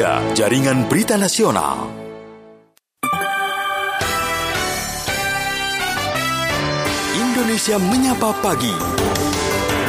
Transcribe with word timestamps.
3, 0.00 0.32
Jaringan 0.32 0.88
Berita 0.88 1.20
Nasional. 1.20 1.92
Indonesia 7.20 7.76
Menyapa 7.76 8.32
Pagi. 8.40 8.72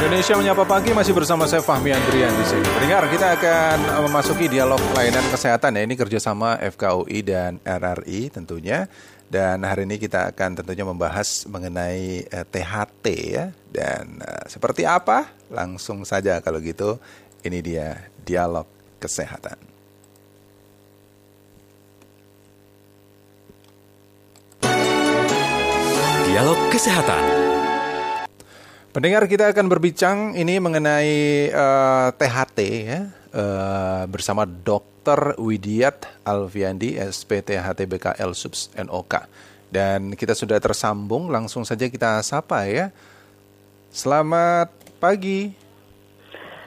Indonesia 0.04 0.36
Menyapa 0.36 0.68
Pagi 0.68 0.92
masih 0.92 1.16
bersama 1.16 1.48
saya 1.48 1.64
Fahmi 1.64 1.96
Andrian 1.96 2.28
di 2.28 2.44
sini. 2.44 2.60
Pendengar, 2.60 3.08
kita 3.08 3.40
akan 3.40 4.04
memasuki 4.04 4.52
dialog 4.52 4.84
layanan 4.92 5.24
kesehatan 5.32 5.80
ya. 5.80 5.82
Ini 5.88 5.96
kerjasama 5.96 6.60
FKUI 6.60 7.24
dan 7.24 7.56
RRI 7.64 8.36
tentunya. 8.36 8.92
Dan 9.32 9.64
hari 9.64 9.88
ini 9.88 9.96
kita 9.96 10.36
akan 10.36 10.60
tentunya 10.60 10.84
membahas 10.84 11.48
mengenai 11.48 12.28
eh, 12.28 12.44
THT 12.52 13.04
ya. 13.32 13.48
Dan 13.64 14.20
eh, 14.20 14.44
seperti 14.44 14.84
apa? 14.84 15.32
Langsung 15.48 16.04
saja 16.04 16.36
kalau 16.44 16.60
gitu. 16.60 17.00
Ini 17.40 17.64
dia 17.64 17.96
dialog 18.20 18.68
kesehatan. 19.00 19.71
Dialog 26.32 26.56
Kesehatan. 26.72 27.24
Pendengar 28.88 29.28
kita 29.28 29.52
akan 29.52 29.68
berbincang 29.68 30.32
ini 30.32 30.56
mengenai 30.64 31.12
uh, 31.52 32.08
eh, 32.08 32.16
THT 32.16 32.58
ya 32.88 33.00
uh, 33.36 34.08
bersama 34.08 34.48
Dr. 34.48 35.36
Widiat 35.36 36.24
Alfiandi 36.24 36.96
SPTHT 36.96 37.84
BKL 37.84 38.32
Subs 38.32 38.72
NOK 38.80 39.28
dan 39.68 40.16
kita 40.16 40.32
sudah 40.32 40.56
tersambung 40.56 41.28
langsung 41.28 41.68
saja 41.68 41.84
kita 41.92 42.24
sapa 42.24 42.64
ya. 42.64 42.88
Selamat 43.92 44.72
pagi. 45.04 45.52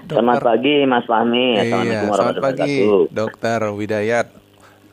Dokter. 0.06 0.14
Selamat 0.22 0.46
pagi 0.46 0.76
Mas 0.86 1.06
Fahmi. 1.10 1.46
Iya, 1.58 1.62
Assalamualaikum 1.66 2.06
warahmatullahi 2.14 2.38
wabarakatuh. 2.38 2.70
Selamat 2.70 3.10
pagi 3.10 3.10
Dokter 3.18 3.60
Widayat. 3.74 4.28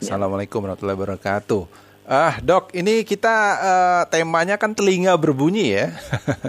Assalamualaikum 0.01 0.59
warahmatullahi 0.65 0.97
wabarakatuh. 0.97 1.82
Ah, 2.03 2.35
dok, 2.43 2.75
ini 2.75 3.07
kita 3.07 3.35
uh, 3.63 4.01
temanya 4.11 4.59
kan 4.59 4.75
telinga 4.75 5.15
berbunyi 5.15 5.71
ya. 5.71 5.87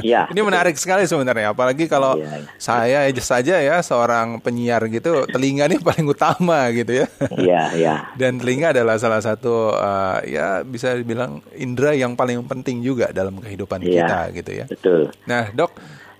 Iya. 0.02 0.22
ini 0.34 0.40
menarik 0.42 0.74
sekali 0.74 1.06
sebenarnya, 1.06 1.54
apalagi 1.54 1.86
kalau 1.86 2.18
ya, 2.18 2.42
ya. 2.42 2.50
saya 2.58 2.98
aja 3.06 3.22
saja 3.22 3.54
ya 3.62 3.78
seorang 3.78 4.42
penyiar 4.42 4.82
gitu, 4.90 5.30
telinga 5.30 5.70
ini 5.70 5.78
paling 5.86 6.10
utama 6.10 6.66
gitu 6.74 7.06
ya. 7.06 7.06
Iya, 7.38 7.62
iya. 7.78 7.94
Dan 8.18 8.42
telinga 8.42 8.74
adalah 8.74 8.98
salah 8.98 9.22
satu 9.22 9.78
uh, 9.78 10.18
ya 10.26 10.66
bisa 10.66 10.98
dibilang 10.98 11.38
indera 11.54 11.94
yang 11.94 12.18
paling 12.18 12.42
penting 12.50 12.82
juga 12.82 13.14
dalam 13.14 13.38
kehidupan 13.38 13.78
ya, 13.86 13.90
kita 14.02 14.20
gitu 14.34 14.50
ya. 14.50 14.64
Betul. 14.66 15.00
Nah, 15.30 15.54
dok, 15.54 15.70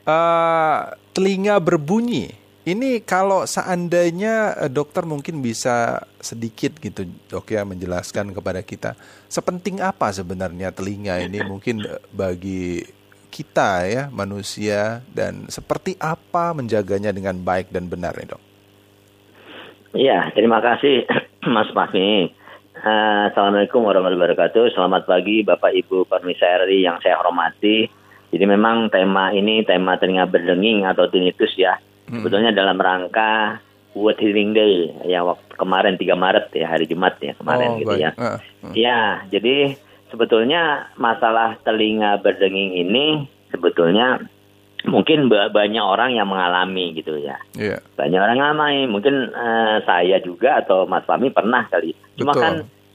uh, 0.06 0.94
telinga 1.10 1.58
berbunyi 1.58 2.43
ini 2.64 3.04
kalau 3.04 3.44
seandainya 3.44 4.56
eh, 4.64 4.72
dokter 4.72 5.04
mungkin 5.04 5.44
bisa 5.44 6.00
sedikit 6.18 6.80
gitu 6.80 7.04
dok 7.28 7.52
ya 7.52 7.62
menjelaskan 7.68 8.32
kepada 8.32 8.64
kita 8.64 8.96
sepenting 9.28 9.84
apa 9.84 10.08
sebenarnya 10.10 10.72
telinga 10.72 11.20
ini 11.20 11.44
mungkin 11.44 11.84
eh, 11.84 12.00
bagi 12.10 12.80
kita 13.28 13.84
ya 13.84 14.02
manusia 14.08 15.04
dan 15.12 15.50
seperti 15.52 15.98
apa 16.00 16.56
menjaganya 16.56 17.12
dengan 17.12 17.36
baik 17.36 17.68
dan 17.68 17.90
benar 17.90 18.16
ya 18.16 18.32
dok? 18.32 18.42
Iya 19.94 20.18
terima 20.32 20.64
kasih 20.64 21.04
Mas 21.54 21.68
Fahmi. 21.70 22.32
Uh, 22.74 23.30
Assalamualaikum 23.30 23.86
warahmatullahi 23.86 24.34
wabarakatuh. 24.34 24.74
Selamat 24.74 25.06
pagi 25.06 25.46
Bapak 25.46 25.72
Ibu 25.72 26.04
Permisa 26.10 26.66
RI 26.66 26.84
yang 26.84 26.98
saya 27.00 27.16
hormati. 27.16 27.86
Jadi 28.34 28.44
memang 28.50 28.90
tema 28.90 29.30
ini 29.30 29.62
tema 29.62 29.94
telinga 29.94 30.26
berdenging 30.26 30.82
atau 30.82 31.06
tinnitus 31.06 31.54
ya. 31.54 31.78
Sebetulnya 32.20 32.50
dalam 32.54 32.78
rangka 32.78 33.58
World 33.94 34.18
Hearing 34.18 34.52
Day 34.52 34.90
ya 35.06 35.22
waktu 35.22 35.54
kemarin 35.54 35.94
3 35.94 36.18
Maret 36.18 36.46
ya 36.54 36.66
hari 36.66 36.84
Jumat 36.90 37.14
ya 37.22 37.32
kemarin 37.38 37.68
oh, 37.74 37.78
gitu 37.80 37.94
baik. 37.94 38.02
ya. 38.02 38.10
Uh, 38.18 38.26
uh. 38.66 38.72
Ya, 38.74 39.00
jadi 39.30 39.78
sebetulnya 40.10 40.90
masalah 40.98 41.58
telinga 41.62 42.18
berdenging 42.18 42.74
ini 42.74 43.30
sebetulnya 43.54 44.18
mungkin 44.84 45.32
banyak 45.32 45.80
orang 45.80 46.12
yang 46.12 46.28
mengalami 46.28 46.92
gitu 46.92 47.16
ya. 47.16 47.40
Yeah. 47.56 47.80
Banyak 47.96 48.20
orang 48.20 48.36
mengalami, 48.36 48.84
mungkin 48.90 49.32
uh, 49.32 49.80
saya 49.88 50.20
juga 50.20 50.60
atau 50.60 50.84
Mas 50.84 51.06
Fami 51.08 51.32
pernah 51.32 51.64
kali. 51.72 51.96
Cuma 52.20 52.36
Betul. 52.36 52.42
kan 52.42 52.54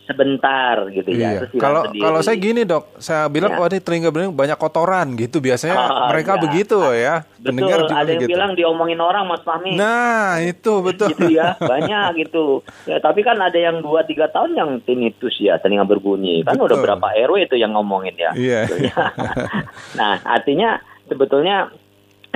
sebentar 0.10 0.90
gitu 0.90 1.14
ya. 1.14 1.46
Iya. 1.46 1.54
Kalau 1.62 1.86
kalau 1.94 2.20
saya 2.26 2.42
gini 2.42 2.66
dok, 2.66 2.98
saya 2.98 3.30
bilang 3.30 3.54
ya. 3.54 3.62
oh 3.62 3.70
ini 3.70 3.78
telinga 3.78 4.10
bening 4.10 4.34
banyak 4.34 4.58
kotoran 4.58 5.14
gitu. 5.14 5.38
Biasanya 5.38 5.78
oh, 5.78 6.10
mereka 6.10 6.34
ya. 6.34 6.42
begitu 6.42 6.78
ya. 6.98 7.16
Betul. 7.38 7.70
juga 7.70 7.76
ada 7.94 8.10
yang 8.10 8.22
gitu. 8.26 8.32
bilang 8.34 8.52
diomongin 8.58 8.98
orang 8.98 9.30
Mas 9.30 9.46
Fahmi. 9.46 9.78
Nah 9.78 10.42
itu 10.42 10.82
betul. 10.82 11.14
gitu 11.14 11.30
ya 11.38 11.54
banyak 11.62 12.26
gitu. 12.26 12.66
Ya, 12.90 12.98
tapi 12.98 13.22
kan 13.22 13.38
ada 13.38 13.56
yang 13.56 13.86
dua 13.86 14.02
tiga 14.10 14.26
tahun 14.34 14.58
yang 14.58 14.70
tinnitus 14.82 15.38
ya 15.38 15.62
telinga 15.62 15.86
berbunyi. 15.86 16.42
Kan 16.42 16.58
betul. 16.58 16.74
udah 16.74 16.78
berapa 16.82 17.08
RW 17.30 17.46
itu 17.46 17.56
yang 17.62 17.78
ngomongin 17.78 18.18
ya. 18.18 18.34
Iya. 18.34 18.66
nah 20.00 20.18
artinya 20.26 20.82
sebetulnya 21.06 21.70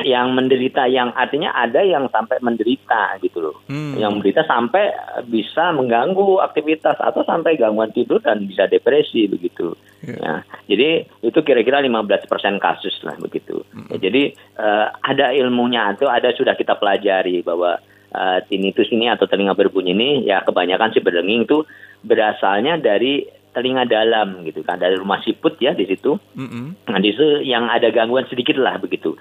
yang 0.02 0.34
menderita 0.34 0.90
yang 0.90 1.14
artinya 1.14 1.54
ada 1.54 1.86
yang 1.86 2.10
sampai 2.10 2.42
menderita 2.42 3.22
gitu 3.22 3.46
loh. 3.46 3.58
Hmm. 3.70 3.94
Yang 3.94 4.12
menderita 4.18 4.42
sampai 4.50 4.90
bisa 5.30 5.70
mengganggu 5.70 6.42
aktivitas 6.42 6.98
atau 6.98 7.22
sampai 7.22 7.62
gangguan 7.62 7.94
tidur 7.94 8.18
dan 8.18 8.50
bisa 8.50 8.66
depresi 8.66 9.30
begitu. 9.30 9.78
Yeah. 10.02 10.18
Ya. 10.18 10.36
Jadi 10.74 10.90
itu 11.22 11.40
kira-kira 11.46 11.78
15% 11.86 12.26
kasus 12.58 12.96
lah 13.06 13.14
begitu. 13.22 13.62
Hmm. 13.70 13.94
Ya, 13.94 14.10
jadi 14.10 14.34
uh, 14.58 14.88
ada 15.06 15.30
ilmunya 15.38 15.94
atau 15.94 16.10
ada 16.10 16.34
sudah 16.34 16.58
kita 16.58 16.74
pelajari 16.82 17.46
bahwa 17.46 17.78
uh, 18.18 18.40
tinnitus 18.50 18.90
ini 18.90 19.14
atau 19.14 19.30
telinga 19.30 19.54
berbunyi 19.54 19.94
ini 19.94 20.10
ya 20.26 20.42
kebanyakan 20.42 20.90
si 20.90 21.06
berdenging 21.06 21.46
itu 21.46 21.62
berasalnya 22.02 22.82
dari 22.82 23.43
telinga 23.54 23.86
dalam 23.86 24.42
gitu 24.44 24.66
kan 24.66 24.82
dari 24.82 24.98
rumah 24.98 25.22
siput 25.22 25.56
ya 25.62 25.78
di 25.78 25.86
situ. 25.86 26.18
Mm 26.36 26.48
-hmm. 26.50 26.66
Nah 26.90 27.00
di 27.00 27.10
situ 27.14 27.46
yang 27.46 27.70
ada 27.70 27.94
gangguan 27.94 28.26
sedikit 28.28 28.58
lah 28.58 28.82
begitu 28.82 29.14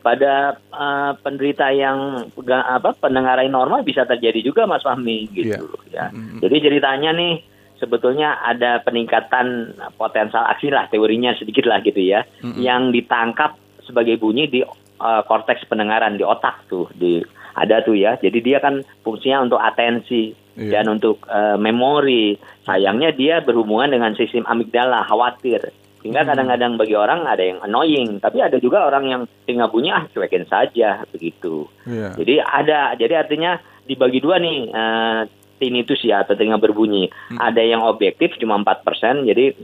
pada 0.00 0.56
uh, 0.72 1.12
penderita 1.20 1.68
yang 1.74 2.30
apa 2.48 2.94
pendengaran 2.98 3.50
normal 3.50 3.82
bisa 3.82 4.06
terjadi 4.06 4.40
juga 4.40 4.64
Mas 4.64 4.86
Fahmi 4.86 5.28
gitu 5.34 5.52
yeah. 5.58 5.62
ya. 5.90 6.06
Mm-hmm. 6.14 6.38
Jadi 6.42 6.56
ceritanya 6.62 7.10
nih 7.14 7.42
sebetulnya 7.78 8.38
ada 8.42 8.82
peningkatan 8.82 9.74
potensial 9.98 10.46
aksi 10.50 10.70
lah 10.70 10.86
teorinya 10.90 11.34
sedikit 11.38 11.66
lah 11.66 11.82
gitu 11.82 12.02
ya 12.02 12.26
mm-hmm. 12.42 12.62
yang 12.62 12.90
ditangkap 12.94 13.58
sebagai 13.86 14.18
bunyi 14.18 14.46
di 14.50 14.60
uh, 14.64 15.22
korteks 15.26 15.66
pendengaran 15.66 16.18
di 16.18 16.24
otak 16.26 16.66
tuh 16.70 16.86
di 16.94 17.22
ada 17.58 17.82
tuh 17.82 17.98
ya. 17.98 18.14
Jadi 18.16 18.38
dia 18.38 18.62
kan 18.62 18.86
fungsinya 19.02 19.42
untuk 19.42 19.58
atensi 19.58 20.30
yeah. 20.58 20.82
dan 20.82 20.90
untuk 20.90 21.22
uh, 21.30 21.54
memori. 21.54 22.36
Sayangnya 22.66 23.14
dia 23.14 23.40
berhubungan 23.40 23.94
dengan 23.94 24.12
sistem 24.18 24.44
amigdala, 24.50 25.06
khawatir. 25.06 25.70
Sehingga 26.02 26.26
hmm. 26.26 26.30
kadang-kadang 26.34 26.72
bagi 26.78 26.94
orang 26.98 27.26
ada 27.26 27.42
yang 27.42 27.58
annoying, 27.62 28.18
tapi 28.18 28.42
ada 28.42 28.58
juga 28.58 28.86
orang 28.86 29.04
yang 29.06 29.22
tinggal 29.46 29.70
bunyi 29.70 29.94
ah 29.94 30.04
cuekin 30.10 30.46
saja 30.50 31.06
begitu. 31.10 31.70
Yeah. 31.86 32.14
Jadi 32.18 32.34
ada, 32.42 32.94
jadi 32.98 33.24
artinya 33.26 33.62
dibagi 33.88 34.20
dua 34.20 34.36
nih 34.38 34.58
uh, 34.68 35.20
tinnitus 35.58 36.04
ya 36.06 36.22
atau 36.22 36.38
telinga 36.38 36.60
berbunyi. 36.62 37.10
Hmm. 37.34 37.38
Ada 37.38 37.62
yang 37.66 37.82
objektif 37.82 38.38
cuma 38.38 38.60
4%, 38.62 39.26
jadi 39.26 39.58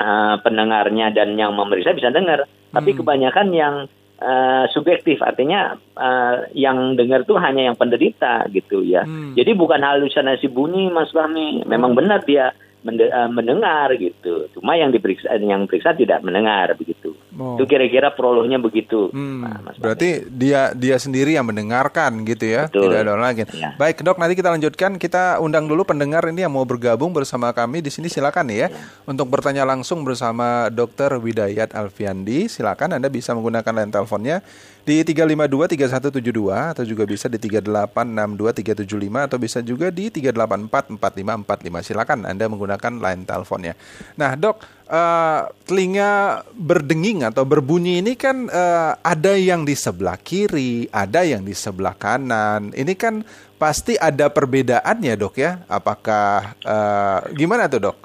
uh, 0.00 0.40
pendengarnya 0.40 1.12
dan 1.12 1.36
yang 1.36 1.52
memeriksa 1.52 1.92
bisa 1.92 2.08
dengar. 2.08 2.48
Tapi 2.72 2.96
hmm. 2.96 2.98
kebanyakan 3.04 3.48
yang 3.52 3.74
uh, 4.20 4.64
subjektif, 4.72 5.20
artinya 5.20 5.76
uh, 5.96 6.48
yang 6.52 6.94
dengar 6.96 7.24
tuh 7.24 7.40
hanya 7.40 7.72
yang 7.72 7.76
penderita 7.76 8.46
gitu 8.52 8.84
ya. 8.84 9.04
Hmm. 9.04 9.34
Jadi 9.34 9.52
bukan 9.56 9.80
halusinasi 9.82 10.48
bunyi 10.52 10.88
Mas 10.92 11.12
Fahmi, 11.12 11.64
memang 11.64 11.92
hmm. 11.92 12.00
benar 12.00 12.20
dia 12.24 12.52
Eh, 12.86 13.30
mendengar 13.34 13.90
gitu. 13.98 14.46
Cuma 14.54 14.78
yang 14.78 14.94
diperiksa 14.94 15.34
yang 15.42 15.66
periksa 15.66 15.90
tidak 15.98 16.22
mendengar 16.22 16.70
begitu. 16.78 17.18
Oh. 17.36 17.60
Itu 17.60 17.68
kira-kira 17.68 18.12
prolognya 18.16 18.56
begitu. 18.56 19.12
Hmm. 19.12 19.44
Nah, 19.44 19.76
Berarti 19.76 20.24
dia 20.26 20.72
dia 20.72 20.96
sendiri 20.96 21.36
yang 21.36 21.44
mendengarkan 21.44 22.24
gitu 22.24 22.48
ya, 22.48 22.66
Betul. 22.66 22.88
tidak 22.88 22.98
ada 23.04 23.10
orang 23.12 23.24
lain. 23.28 23.46
Ya. 23.52 23.70
Baik 23.76 24.00
dok, 24.00 24.16
nanti 24.16 24.34
kita 24.34 24.48
lanjutkan. 24.48 24.96
Kita 24.96 25.38
undang 25.44 25.68
dulu 25.68 25.84
pendengar 25.84 26.24
ini 26.26 26.48
yang 26.48 26.52
mau 26.56 26.64
bergabung 26.64 27.12
bersama 27.12 27.52
kami 27.52 27.84
di 27.84 27.92
sini. 27.92 28.08
Silakan 28.08 28.48
ya, 28.48 28.72
ya. 28.72 28.78
untuk 29.04 29.28
bertanya 29.28 29.68
langsung 29.68 30.00
bersama 30.02 30.72
Dokter 30.72 31.12
Widayat 31.20 31.76
Alfiandi. 31.76 32.48
Silakan 32.48 32.96
Anda 32.96 33.12
bisa 33.12 33.36
menggunakan 33.36 33.72
line 33.84 33.92
teleponnya 33.92 34.36
di 34.86 35.02
352 35.02 35.66
3172 35.90 36.70
atau 36.78 36.86
juga 36.86 37.02
bisa 37.02 37.26
di 37.26 37.42
3862375 37.42 39.26
atau 39.26 39.38
bisa 39.42 39.58
juga 39.58 39.90
di 39.90 40.14
3844545. 40.14 41.82
Silakan 41.90 42.22
Anda 42.22 42.46
menggunakan 42.46 43.02
line 43.02 43.26
teleponnya. 43.26 43.74
Nah, 44.14 44.38
Dok, 44.38 44.62
uh, 44.86 45.50
telinga 45.66 46.46
berdenging 46.54 47.26
atau 47.26 47.42
berbunyi 47.42 47.98
ini 47.98 48.14
kan 48.14 48.46
uh, 48.46 48.94
ada 49.02 49.34
yang 49.34 49.66
di 49.66 49.74
sebelah 49.74 50.22
kiri, 50.22 50.86
ada 50.94 51.26
yang 51.26 51.42
di 51.42 51.58
sebelah 51.58 51.98
kanan. 51.98 52.70
Ini 52.70 52.94
kan 52.94 53.26
pasti 53.58 53.98
ada 53.98 54.30
perbedaannya, 54.30 55.18
Dok 55.18 55.34
ya. 55.34 55.66
Apakah 55.66 56.54
uh, 56.62 57.26
gimana 57.34 57.66
tuh, 57.66 57.90
Dok? 57.90 57.98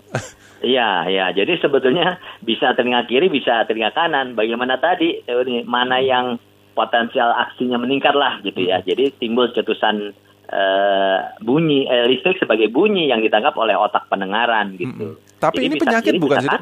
Iya, 0.61 1.09
ya. 1.09 1.25
Jadi 1.33 1.57
sebetulnya 1.57 2.21
bisa 2.41 2.73
telinga 2.77 3.05
kiri, 3.09 3.33
bisa 3.33 3.65
telinga 3.65 3.93
kanan. 3.97 4.37
Bagaimana 4.37 4.77
tadi 4.77 5.25
mana 5.65 5.97
yang 5.97 6.37
potensial 6.71 7.35
aksinya 7.35 7.77
meningkat 7.79 8.15
lah 8.15 8.39
gitu 8.44 8.63
ya. 8.63 8.79
Jadi 8.81 9.12
timbul 9.19 9.51
cetusan 9.51 10.15
uh, 10.51 11.19
bunyi 11.44 11.88
uh, 11.88 12.07
listrik 12.07 12.39
sebagai 12.39 12.71
bunyi 12.71 13.12
yang 13.12 13.19
ditangkap 13.19 13.56
oleh 13.59 13.75
otak 13.75 14.07
pendengaran 14.07 14.75
gitu. 14.79 15.15
Hmm. 15.15 15.19
Tapi 15.41 15.65
Jadi 15.65 15.68
ini 15.68 15.75
penyakit 15.81 16.13
bukan 16.21 16.41
sih? 16.45 16.59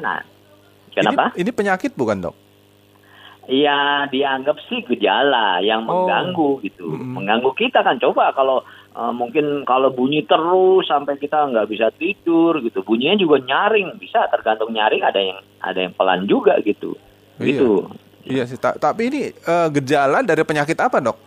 Kenapa? 0.90 1.24
Ini, 1.36 1.46
ini 1.46 1.50
penyakit 1.54 1.92
bukan 1.94 2.18
dok? 2.24 2.36
Ya 3.50 4.06
dianggap 4.06 4.62
sih 4.70 4.82
gejala 4.86 5.58
yang 5.58 5.82
oh. 5.86 6.06
mengganggu 6.06 6.62
gitu, 6.62 6.86
hmm. 6.86 7.18
mengganggu 7.18 7.50
kita 7.58 7.82
kan. 7.82 7.98
Coba 7.98 8.30
kalau 8.30 8.62
uh, 8.94 9.10
mungkin 9.10 9.66
kalau 9.66 9.90
bunyi 9.90 10.22
terus 10.22 10.86
sampai 10.86 11.18
kita 11.18 11.50
nggak 11.50 11.66
bisa 11.66 11.90
tidur 11.98 12.62
gitu, 12.62 12.86
bunyinya 12.86 13.18
juga 13.18 13.42
nyaring, 13.42 13.98
bisa 13.98 14.30
tergantung 14.30 14.70
nyaring 14.70 15.02
ada 15.02 15.18
yang 15.18 15.38
ada 15.62 15.78
yang 15.82 15.94
pelan 15.98 16.30
juga 16.30 16.62
gitu, 16.62 16.94
iya. 17.42 17.46
gitu. 17.54 17.90
Iya 17.90 18.08
sih, 18.46 18.58
tapi 18.58 19.02
ini 19.10 19.22
uh, 19.46 19.68
gejala 19.70 20.22
dari 20.22 20.42
penyakit 20.46 20.78
apa 20.78 21.02
dok? 21.02 21.18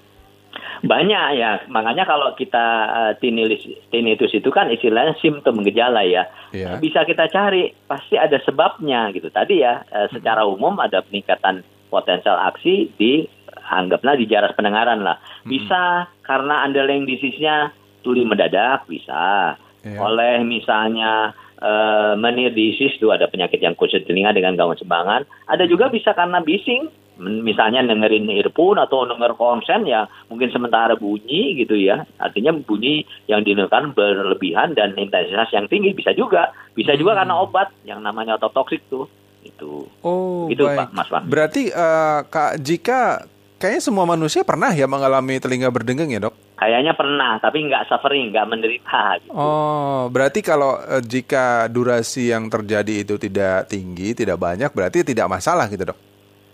Banyak 0.84 1.28
ya, 1.40 1.64
makanya 1.72 2.04
kalau 2.04 2.36
kita 2.36 2.66
uh, 2.92 3.12
tinnitus, 3.16 3.64
tinnitus 3.88 4.36
itu 4.36 4.52
kan 4.52 4.68
istilahnya 4.68 5.16
simptom 5.24 5.64
gejala 5.64 6.04
ya. 6.04 6.28
Yeah. 6.52 6.76
Bisa 6.84 7.08
kita 7.08 7.32
cari, 7.32 7.72
pasti 7.88 8.20
ada 8.20 8.36
sebabnya 8.44 9.08
gitu. 9.16 9.32
Tadi 9.32 9.64
ya, 9.64 9.80
uh, 9.88 10.12
secara 10.12 10.44
umum 10.44 10.76
ada 10.84 11.00
peningkatan 11.00 11.64
potensial 11.88 12.36
aksi 12.52 12.92
di 13.00 13.24
anggaplah 13.72 14.20
di 14.20 14.28
jarak 14.28 14.60
pendengaran 14.60 15.08
lah. 15.08 15.24
Bisa 15.48 16.04
hmm. 16.04 16.28
karena 16.28 16.68
underlying 16.68 17.08
disease-nya 17.08 17.72
tuli 18.04 18.28
mendadak, 18.28 18.84
bisa. 18.84 19.56
Yeah. 19.88 20.04
Oleh 20.04 20.44
misalnya 20.44 21.32
uh, 21.62 22.14
menir 22.18 22.56
disease 22.56 22.96
itu 22.98 23.12
ada 23.14 23.30
penyakit 23.30 23.60
yang 23.60 23.78
khusus 23.78 24.02
telinga 24.08 24.34
dengan 24.34 24.58
gangguan 24.58 24.80
sembangan. 24.80 25.28
Ada 25.52 25.68
juga 25.70 25.92
bisa 25.92 26.16
karena 26.16 26.40
bising, 26.40 26.90
misalnya 27.20 27.86
dengerin 27.86 28.26
earphone 28.34 28.82
atau 28.82 29.06
denger 29.06 29.38
konsen 29.38 29.86
ya 29.86 30.10
mungkin 30.34 30.50
sementara 30.50 30.98
bunyi 30.98 31.54
gitu 31.62 31.78
ya 31.78 32.10
artinya 32.18 32.58
bunyi 32.58 33.06
yang 33.30 33.46
didengarkan 33.46 33.94
berlebihan 33.94 34.74
dan 34.74 34.98
intensitas 34.98 35.54
yang 35.54 35.70
tinggi 35.70 35.94
bisa 35.94 36.10
juga 36.18 36.50
bisa 36.74 36.98
juga 36.98 37.14
hmm. 37.14 37.20
karena 37.22 37.34
obat 37.38 37.68
yang 37.86 38.02
namanya 38.02 38.42
ototoksik 38.42 38.82
tuh 38.90 39.06
itu 39.46 39.86
oh 40.02 40.50
itu 40.50 40.66
baik. 40.66 40.80
pak 40.80 40.90
mas 40.96 41.10
Wan. 41.14 41.24
berarti 41.30 41.70
uh, 41.70 42.26
kak 42.26 42.58
jika 42.64 43.30
kayaknya 43.62 43.84
semua 43.84 44.06
manusia 44.10 44.42
pernah 44.42 44.74
ya 44.74 44.90
mengalami 44.90 45.38
telinga 45.38 45.70
berdengung 45.70 46.10
ya 46.10 46.18
dok 46.18 46.36
Kayaknya 46.64 46.96
pernah, 46.96 47.32
tapi 47.44 47.68
nggak 47.68 47.92
suffering, 47.92 48.32
nggak 48.32 48.48
menderita. 48.48 49.20
Gitu. 49.20 49.36
Oh, 49.36 50.08
berarti 50.08 50.40
kalau 50.40 50.80
uh, 50.80 51.04
jika 51.04 51.68
durasi 51.68 52.32
yang 52.32 52.48
terjadi 52.48 53.04
itu 53.04 53.20
tidak 53.20 53.68
tinggi, 53.68 54.16
tidak 54.16 54.40
banyak, 54.40 54.72
berarti 54.72 55.04
tidak 55.04 55.28
masalah 55.28 55.68
gitu 55.68 55.92
dok? 55.92 56.00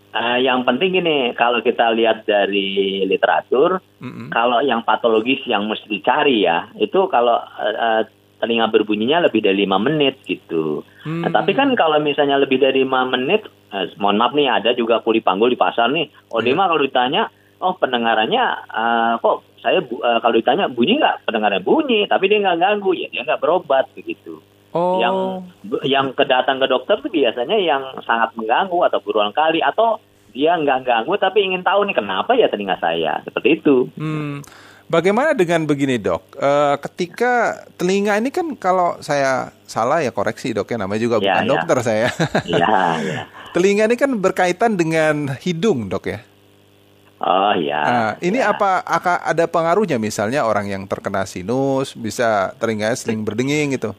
Uh, 0.09 0.41
yang 0.41 0.65
penting 0.65 0.97
gini, 0.97 1.37
kalau 1.37 1.61
kita 1.61 1.93
lihat 1.93 2.25
dari 2.25 3.05
literatur, 3.05 3.77
mm-hmm. 4.01 4.33
kalau 4.33 4.65
yang 4.65 4.81
patologis 4.81 5.45
yang 5.45 5.69
mesti 5.69 5.85
dicari 5.85 6.41
ya, 6.41 6.73
itu 6.81 7.05
kalau 7.13 7.37
uh, 7.37 8.01
telinga 8.41 8.65
berbunyinya 8.73 9.29
lebih 9.29 9.45
dari 9.45 9.69
lima 9.69 9.77
menit 9.77 10.17
gitu. 10.25 10.81
Mm-hmm. 11.05 11.21
Nah, 11.21 11.29
tapi 11.29 11.53
kan 11.53 11.69
kalau 11.77 12.01
misalnya 12.01 12.41
lebih 12.41 12.57
dari 12.57 12.81
lima 12.81 13.05
menit, 13.05 13.45
uh, 13.69 13.85
mohon 14.01 14.17
maaf 14.17 14.33
nih 14.33 14.49
ada 14.49 14.73
juga 14.73 15.05
kuli 15.05 15.21
panggul 15.21 15.53
di 15.53 15.59
pasar 15.61 15.93
nih. 15.93 16.09
Oh 16.33 16.41
yeah. 16.41 16.57
kalau 16.57 16.81
ditanya, 16.81 17.29
oh 17.59 17.73
pendengarannya 17.77 18.45
uh, 18.71 19.13
kok 19.19 19.43
saya 19.59 19.83
uh, 19.83 20.19
kalau 20.23 20.35
ditanya 20.35 20.71
bunyi 20.71 20.99
nggak 20.99 21.27
pendengarannya 21.27 21.63
bunyi, 21.63 22.07
tapi 22.07 22.31
dia 22.31 22.39
nggak 22.39 22.59
ganggu 22.59 22.91
ya 22.95 23.07
dia 23.11 23.21
nggak 23.27 23.41
berobat 23.43 23.85
begitu. 23.93 24.39
Oh. 24.69 25.01
Yang 25.01 25.15
yang 25.83 26.13
kedatang 26.13 26.61
ke 26.61 26.67
dokter 26.69 27.01
tuh 27.01 27.11
biasanya 27.11 27.57
yang 27.57 27.83
sangat 28.05 28.33
mengganggu 28.37 28.79
atau 28.85 28.99
berulang 29.01 29.33
kali 29.33 29.59
atau 29.59 29.97
dia 30.29 30.53
nggak 30.53 30.85
ganggu 30.85 31.17
tapi 31.17 31.41
ingin 31.41 31.65
tahu 31.65 31.89
nih 31.89 31.97
kenapa 31.97 32.37
ya 32.37 32.47
telinga 32.47 32.77
saya 32.77 33.19
seperti 33.25 33.61
itu. 33.61 33.89
Hmm. 33.97 34.45
Bagaimana 34.89 35.37
dengan 35.37 35.69
begini 35.69 36.01
dok? 36.01 36.33
E, 36.33 36.49
ketika 36.81 37.61
telinga 37.77 38.17
ini 38.17 38.33
kan 38.33 38.57
kalau 38.57 38.97
saya 39.05 39.53
salah 39.69 40.01
ya 40.01 40.09
koreksi 40.09 40.49
dok 40.49 40.65
ya 40.65 40.81
namanya 40.81 41.01
juga 41.05 41.15
ya, 41.21 41.37
bukan 41.37 41.45
ya. 41.45 41.49
dokter 41.53 41.77
saya. 41.85 42.07
Ya, 42.49 42.97
ya. 42.97 43.21
telinga 43.53 43.85
ini 43.85 43.93
kan 43.93 44.17
berkaitan 44.17 44.81
dengan 44.81 45.29
hidung 45.37 45.93
dok 45.93 46.09
ya. 46.09 46.25
Oh 47.19 47.51
iya. 47.51 47.81
Nah, 47.83 48.11
ini 48.23 48.39
ya. 48.39 48.55
apa 48.55 48.79
akan 48.87 49.17
ada 49.27 49.45
pengaruhnya 49.51 49.99
misalnya 49.99 50.47
orang 50.47 50.71
yang 50.71 50.83
terkena 50.87 51.27
sinus 51.27 51.91
bisa 51.91 52.55
telinganya 52.55 52.95
sering 52.95 53.27
berdenging 53.27 53.75
gitu? 53.75 53.91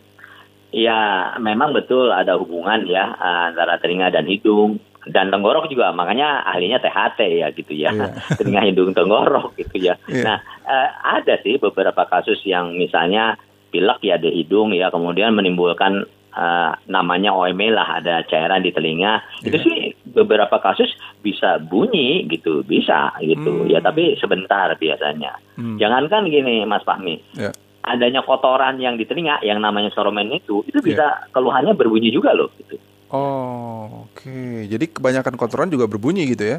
Ya, 0.72 1.34
memang 1.36 1.76
betul 1.76 2.14
ada 2.14 2.38
hubungan 2.40 2.86
ya 2.88 3.12
antara 3.20 3.76
telinga 3.82 4.08
dan 4.08 4.24
hidung 4.24 4.80
dan 5.04 5.28
tenggorok 5.28 5.68
juga. 5.68 5.92
Makanya 5.92 6.48
ahlinya 6.48 6.80
THT 6.80 7.20
ya 7.44 7.48
gitu 7.52 7.72
ya. 7.76 7.92
Yeah. 7.92 8.12
telinga, 8.40 8.60
hidung, 8.64 8.90
tenggorok 8.96 9.52
gitu 9.60 9.76
ya. 9.76 10.00
Yeah. 10.08 10.24
Nah, 10.24 10.38
uh, 10.64 10.88
ada 11.20 11.36
sih 11.44 11.60
beberapa 11.60 12.08
kasus 12.08 12.40
yang 12.48 12.72
misalnya 12.72 13.36
pilek 13.68 14.00
ya 14.00 14.16
di 14.16 14.32
hidung 14.32 14.72
ya 14.74 14.90
kemudian 14.90 15.30
menimbulkan 15.36 16.08
uh, 16.34 16.72
namanya 16.90 17.30
OME 17.34 17.70
lah 17.70 18.00
ada 18.00 18.24
cairan 18.24 18.64
di 18.64 18.72
telinga. 18.72 19.20
Yeah. 19.44 19.46
Itu 19.50 19.56
sih 19.60 19.78
beberapa 20.10 20.58
kasus 20.58 20.90
bisa 21.22 21.62
bunyi 21.62 22.26
gitu, 22.26 22.66
bisa 22.66 23.14
gitu. 23.22 23.64
Hmm. 23.64 23.70
Ya 23.70 23.78
tapi 23.80 24.18
sebentar 24.18 24.74
biasanya. 24.76 25.38
Hmm. 25.56 25.78
Jangankan 25.78 26.28
gini 26.28 26.66
Mas 26.66 26.84
Fahmi. 26.84 27.18
Yeah 27.38 27.54
adanya 27.80 28.20
kotoran 28.20 28.76
yang 28.76 29.00
di 29.00 29.08
telinga 29.08 29.40
yang 29.40 29.58
namanya 29.58 29.88
soromen 29.96 30.28
itu 30.36 30.60
itu 30.68 30.78
bisa 30.84 31.24
yeah. 31.24 31.32
keluhannya 31.32 31.72
berbunyi 31.72 32.12
juga 32.12 32.36
loh 32.36 32.52
gitu. 32.60 32.76
Oh, 33.10 34.06
oke. 34.06 34.22
Okay. 34.22 34.70
Jadi 34.70 34.94
kebanyakan 34.94 35.34
kotoran 35.34 35.66
juga 35.66 35.90
berbunyi 35.90 36.30
gitu 36.30 36.46
ya? 36.46 36.58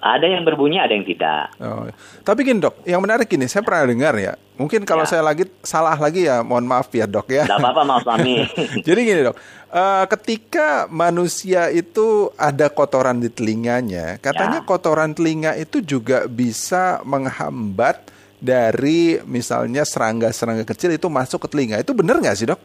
Ada 0.00 0.26
yang 0.26 0.42
berbunyi, 0.42 0.80
ada 0.80 0.96
yang 0.96 1.04
tidak. 1.04 1.52
Oh. 1.60 1.84
Tapi 2.24 2.40
gini 2.42 2.58
dok, 2.58 2.80
yang 2.88 2.98
menarik 3.04 3.28
ini 3.28 3.44
saya 3.44 3.60
pernah 3.60 3.84
dengar 3.84 4.16
ya. 4.16 4.34
Mungkin 4.56 4.88
kalau 4.88 5.04
ya. 5.04 5.10
saya 5.12 5.22
lagi 5.22 5.44
salah 5.60 5.94
lagi 6.00 6.24
ya, 6.24 6.40
mohon 6.40 6.64
maaf 6.64 6.88
ya 6.96 7.04
dok 7.04 7.28
ya. 7.28 7.44
Tidak 7.44 7.60
apa-apa, 7.60 7.82
maaf 7.84 8.04
kami. 8.08 8.48
Jadi 8.86 9.00
gini 9.04 9.20
dok, 9.20 9.36
uh, 9.68 10.04
ketika 10.08 10.88
manusia 10.88 11.68
itu 11.68 12.32
ada 12.40 12.72
kotoran 12.72 13.20
di 13.20 13.28
telinganya, 13.28 14.16
katanya 14.18 14.64
ya. 14.64 14.66
kotoran 14.66 15.12
telinga 15.12 15.52
itu 15.60 15.84
juga 15.84 16.24
bisa 16.24 17.04
menghambat 17.04 18.08
dari 18.40 19.20
misalnya 19.28 19.84
serangga-serangga 19.84 20.64
kecil 20.64 20.96
itu 20.96 21.06
masuk 21.12 21.44
ke 21.44 21.48
telinga. 21.52 21.76
Itu 21.84 21.92
benar 21.92 22.16
nggak 22.20 22.36
sih 22.36 22.48
dok? 22.48 22.60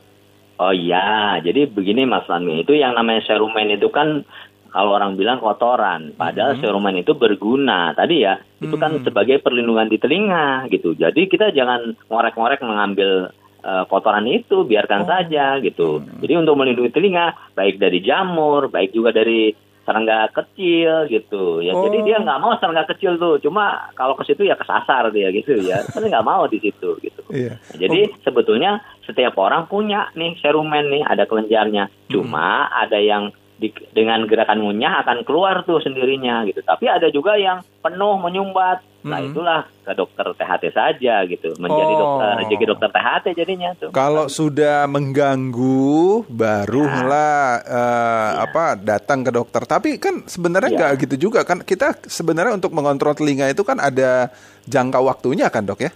Oh 0.61 0.69
iya, 0.69 1.41
jadi 1.41 1.65
begini 1.65 2.05
Mas 2.05 2.29
Lami, 2.29 2.61
itu 2.61 2.77
yang 2.77 2.93
namanya 2.93 3.25
serumen 3.25 3.73
itu 3.73 3.89
kan 3.89 4.21
kalau 4.71 4.95
orang 4.95 5.19
bilang 5.19 5.43
kotoran, 5.43 6.15
padahal 6.15 6.55
mm-hmm. 6.55 6.63
serumen 6.63 6.95
itu 7.03 7.11
berguna. 7.11 7.91
Tadi 7.91 8.23
ya, 8.23 8.39
mm-hmm. 8.39 8.63
itu 8.63 8.75
kan 8.79 8.91
mm-hmm. 8.95 9.07
sebagai 9.11 9.37
perlindungan 9.43 9.91
di 9.91 9.99
telinga 9.99 10.71
gitu. 10.71 10.95
Jadi 10.95 11.27
kita 11.27 11.51
jangan 11.51 11.91
ngorek-ngorek 12.07 12.63
mengambil 12.63 13.35
uh, 13.67 13.83
kotoran 13.91 14.23
itu, 14.31 14.63
biarkan 14.63 15.03
oh. 15.03 15.07
saja 15.11 15.59
gitu. 15.59 15.99
Mm-hmm. 15.99 16.19
Jadi 16.23 16.33
untuk 16.39 16.55
melindungi 16.55 16.91
telinga, 16.95 17.35
baik 17.51 17.83
dari 17.83 17.99
jamur, 17.99 18.71
baik 18.71 18.95
juga 18.95 19.11
dari 19.11 19.51
serangga 19.81 20.29
kecil 20.29 21.09
gitu 21.09 21.59
ya 21.65 21.73
oh. 21.73 21.89
jadi 21.89 21.97
dia 22.05 22.17
nggak 22.21 22.37
mau 22.37 22.53
serangga 22.61 22.85
kecil 22.93 23.17
tuh 23.17 23.41
cuma 23.41 23.89
kalau 23.97 24.13
ke 24.13 24.29
situ 24.29 24.45
ya 24.45 24.53
kesasar 24.53 25.09
dia 25.09 25.33
gitu 25.33 25.57
ya 25.57 25.81
tapi 25.93 26.07
nggak 26.07 26.23
mau 26.25 26.45
di 26.45 26.61
situ 26.61 27.01
gitu 27.01 27.21
yeah. 27.33 27.57
nah, 27.57 27.77
jadi 27.81 28.13
oh. 28.13 28.21
sebetulnya 28.21 28.85
setiap 29.09 29.33
orang 29.41 29.65
punya 29.65 30.13
nih 30.13 30.37
serumen 30.37 30.93
nih 30.93 31.01
ada 31.01 31.25
kelenjarnya 31.25 31.89
cuma 32.13 32.69
hmm. 32.69 32.81
ada 32.87 32.99
yang 33.01 33.23
di, 33.61 33.69
dengan 33.93 34.25
gerakan 34.25 34.65
ngunyah 34.65 35.05
akan 35.05 35.21
keluar 35.21 35.61
tuh 35.61 35.77
sendirinya 35.77 36.41
gitu. 36.49 36.65
Tapi 36.65 36.89
ada 36.89 37.13
juga 37.13 37.37
yang 37.37 37.61
penuh 37.85 38.17
menyumbat. 38.17 38.81
Nah 39.01 39.17
hmm. 39.17 39.33
itulah 39.33 39.65
ke 39.81 39.97
dokter 39.97 40.29
THT 40.37 40.77
saja 40.77 41.25
gitu, 41.25 41.57
menjadi 41.57 41.93
oh. 41.97 41.97
dokter 41.97 42.33
jadi 42.53 42.63
dokter 42.69 42.89
THT 42.93 43.25
jadinya 43.33 43.69
tuh. 43.73 43.89
Kalau 43.93 44.29
sudah 44.29 44.85
mengganggu, 44.85 46.25
barulah 46.29 47.61
ya. 47.61 47.65
uh, 47.65 48.29
ya. 48.37 48.45
apa 48.45 48.77
datang 48.77 49.25
ke 49.25 49.33
dokter. 49.33 49.61
Tapi 49.65 49.97
kan 49.97 50.25
sebenarnya 50.25 50.69
ya. 50.69 50.77
nggak 50.77 50.91
gitu 51.05 51.15
juga 51.29 51.41
kan. 51.45 51.65
Kita 51.65 51.97
sebenarnya 52.05 52.57
untuk 52.57 52.73
mengontrol 52.73 53.17
telinga 53.17 53.49
itu 53.49 53.65
kan 53.65 53.81
ada 53.81 54.29
jangka 54.69 55.01
waktunya 55.01 55.49
kan 55.49 55.65
dok 55.65 55.81
ya? 55.81 55.93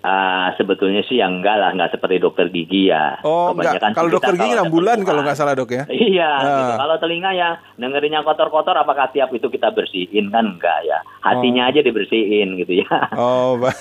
Uh, 0.00 0.48
sebetulnya 0.56 1.04
sih 1.04 1.20
yang 1.20 1.44
enggak 1.44 1.60
lah, 1.60 1.76
enggak 1.76 1.92
seperti 1.92 2.24
dokter 2.24 2.48
gigi 2.48 2.88
ya. 2.88 3.20
Oh, 3.20 3.52
Kebanyakan 3.52 3.92
enggak. 3.92 3.96
Kalau 4.00 4.08
dokter 4.08 4.34
gigi 4.40 4.56
enam 4.56 4.72
bulan 4.72 4.98
kalau 5.04 5.20
nggak 5.20 5.36
salah 5.36 5.52
dok 5.52 5.76
ya? 5.76 5.84
Iya. 5.92 6.30
Uh. 6.40 6.56
Gitu. 6.56 6.72
Kalau 6.80 6.96
telinga 6.96 7.30
ya 7.36 7.50
dengerinnya 7.76 8.24
kotor-kotor, 8.24 8.72
apakah 8.80 9.12
tiap 9.12 9.28
itu 9.36 9.52
kita 9.52 9.68
bersihin 9.76 10.32
kan 10.32 10.56
enggak 10.56 10.80
ya? 10.88 11.04
Hatinya 11.20 11.68
oh. 11.68 11.70
aja 11.70 11.80
dibersihin 11.84 12.56
gitu 12.64 12.80
ya. 12.80 12.96
Oh, 13.12 13.60
baik. 13.60 13.76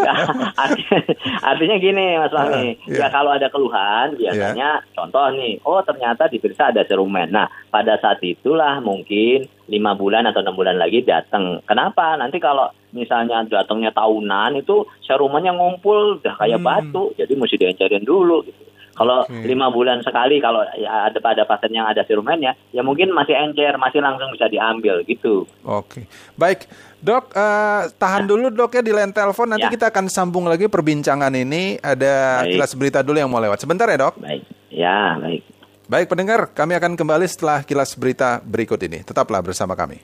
nah, 0.00 0.16
artinya, 0.64 0.98
artinya 1.44 1.76
gini 1.76 2.04
Mas 2.16 2.32
Fahmi, 2.32 2.56
uh, 2.56 2.64
yeah. 2.88 3.04
ya 3.04 3.06
kalau 3.12 3.30
ada 3.36 3.52
keluhan 3.52 4.16
biasanya 4.16 4.80
yeah. 4.80 4.94
contoh 4.96 5.28
nih, 5.36 5.60
oh 5.68 5.84
ternyata 5.84 6.24
diperiksa 6.32 6.72
ada 6.72 6.88
serumen. 6.88 7.28
Nah, 7.28 7.52
pada 7.68 8.00
saat 8.00 8.24
itulah 8.24 8.80
mungkin 8.80 9.44
lima 9.70 9.94
bulan 9.94 10.26
atau 10.26 10.42
enam 10.42 10.58
bulan 10.58 10.76
lagi 10.76 11.06
datang. 11.06 11.62
Kenapa? 11.62 12.18
Nanti 12.18 12.42
kalau 12.42 12.68
misalnya 12.90 13.46
datangnya 13.46 13.94
tahunan 13.94 14.58
itu 14.58 14.82
serumennya 15.06 15.54
ngumpul 15.54 16.18
udah 16.18 16.34
kayak 16.34 16.58
hmm. 16.58 16.66
batu, 16.66 17.14
jadi 17.14 17.32
mesti 17.38 17.56
diencerin 17.56 18.02
dulu 18.02 18.42
gitu. 18.42 18.66
Kalau 18.90 19.24
lima 19.32 19.72
bulan 19.72 20.04
sekali 20.04 20.44
kalau 20.44 20.60
ya 20.76 21.08
ada 21.08 21.16
pada 21.24 21.48
pasien 21.48 21.72
yang 21.72 21.88
ada 21.88 22.04
serumennya, 22.04 22.52
ya 22.68 22.84
mungkin 22.84 23.16
masih 23.16 23.32
encer, 23.32 23.80
masih 23.80 24.04
langsung 24.04 24.28
bisa 24.28 24.44
diambil 24.44 25.00
gitu. 25.08 25.48
Oke, 25.64 26.04
baik 26.36 26.68
dok, 27.00 27.32
uh, 27.32 27.88
tahan 27.96 28.28
ya. 28.28 28.36
dulu 28.36 28.52
dok 28.52 28.76
ya 28.76 28.84
di 28.84 28.92
line 28.92 29.14
telepon. 29.16 29.56
Nanti 29.56 29.70
ya. 29.70 29.72
kita 29.72 29.88
akan 29.88 30.04
sambung 30.12 30.44
lagi 30.44 30.68
perbincangan 30.68 31.32
ini. 31.32 31.80
Ada 31.80 32.44
baik. 32.44 32.60
kilas 32.60 32.72
berita 32.76 33.00
dulu 33.00 33.16
yang 33.16 33.32
mau 33.32 33.40
lewat. 33.40 33.64
Sebentar 33.64 33.88
ya 33.88 33.96
dok. 34.04 34.20
Baik, 34.20 34.44
ya 34.68 35.16
baik. 35.16 35.42
Baik 35.90 36.06
pendengar, 36.06 36.54
kami 36.54 36.78
akan 36.78 36.94
kembali 36.94 37.26
setelah 37.26 37.66
kilas 37.66 37.98
berita 37.98 38.38
berikut 38.46 38.78
ini. 38.78 39.02
Tetaplah 39.02 39.42
bersama 39.42 39.74
kami. 39.74 39.98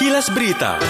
Kilas 0.00 0.32
Berita. 0.32 0.80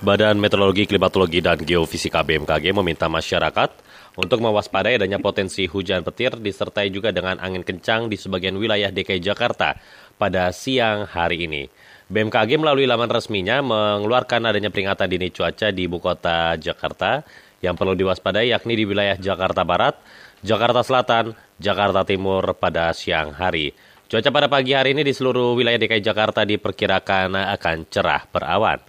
Badan 0.00 0.40
Meteorologi, 0.40 0.88
Klimatologi, 0.88 1.44
dan 1.44 1.60
Geofisika 1.60 2.24
BMKG 2.24 2.72
meminta 2.72 3.04
masyarakat 3.04 3.68
untuk 4.16 4.40
mewaspadai 4.40 4.96
adanya 4.96 5.20
potensi 5.20 5.68
hujan 5.68 6.00
petir 6.08 6.40
disertai 6.40 6.88
juga 6.88 7.12
dengan 7.12 7.36
angin 7.36 7.68
kencang 7.68 8.08
di 8.08 8.16
sebagian 8.16 8.56
wilayah 8.56 8.88
DKI 8.88 9.20
Jakarta 9.20 9.76
pada 10.16 10.48
siang 10.56 11.04
hari 11.04 11.44
ini. 11.44 11.68
BMKG 12.10 12.58
melalui 12.58 12.90
laman 12.90 13.06
resminya 13.06 13.62
mengeluarkan 13.62 14.42
adanya 14.42 14.66
peringatan 14.66 15.06
dini 15.06 15.30
cuaca 15.30 15.70
di 15.70 15.86
ibu 15.86 16.02
kota 16.02 16.58
Jakarta 16.58 17.22
yang 17.62 17.78
perlu 17.78 17.94
diwaspadai 17.94 18.50
yakni 18.50 18.74
di 18.74 18.82
wilayah 18.82 19.14
Jakarta 19.14 19.62
Barat, 19.62 19.94
Jakarta 20.42 20.82
Selatan, 20.82 21.38
Jakarta 21.62 22.02
Timur 22.02 22.58
pada 22.58 22.90
siang 22.90 23.30
hari. 23.30 23.70
Cuaca 24.10 24.26
pada 24.34 24.50
pagi 24.50 24.74
hari 24.74 24.90
ini 24.90 25.06
di 25.06 25.14
seluruh 25.14 25.54
wilayah 25.54 25.78
DKI 25.78 26.02
Jakarta 26.02 26.42
diperkirakan 26.42 27.30
akan 27.54 27.86
cerah 27.86 28.26
berawan. 28.26 28.82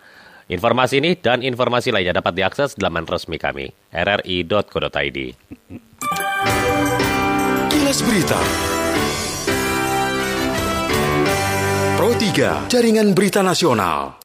Informasi 0.50 0.98
ini 0.98 1.14
dan 1.14 1.46
informasi 1.46 1.94
lainnya 1.94 2.18
dapat 2.18 2.34
diakses 2.42 2.74
di 2.74 2.82
laman 2.82 3.06
resmi 3.06 3.38
kami, 3.38 3.70
rri.co.id. 3.94 5.20
Kilas 7.70 8.00
Berita 8.02 8.71
Pro 12.02 12.18
3, 12.18 12.66
Jaringan 12.66 13.14
Berita 13.14 13.46
Nasional. 13.46 14.18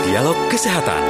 Dialog 0.00 0.48
Kesehatan. 0.48 1.04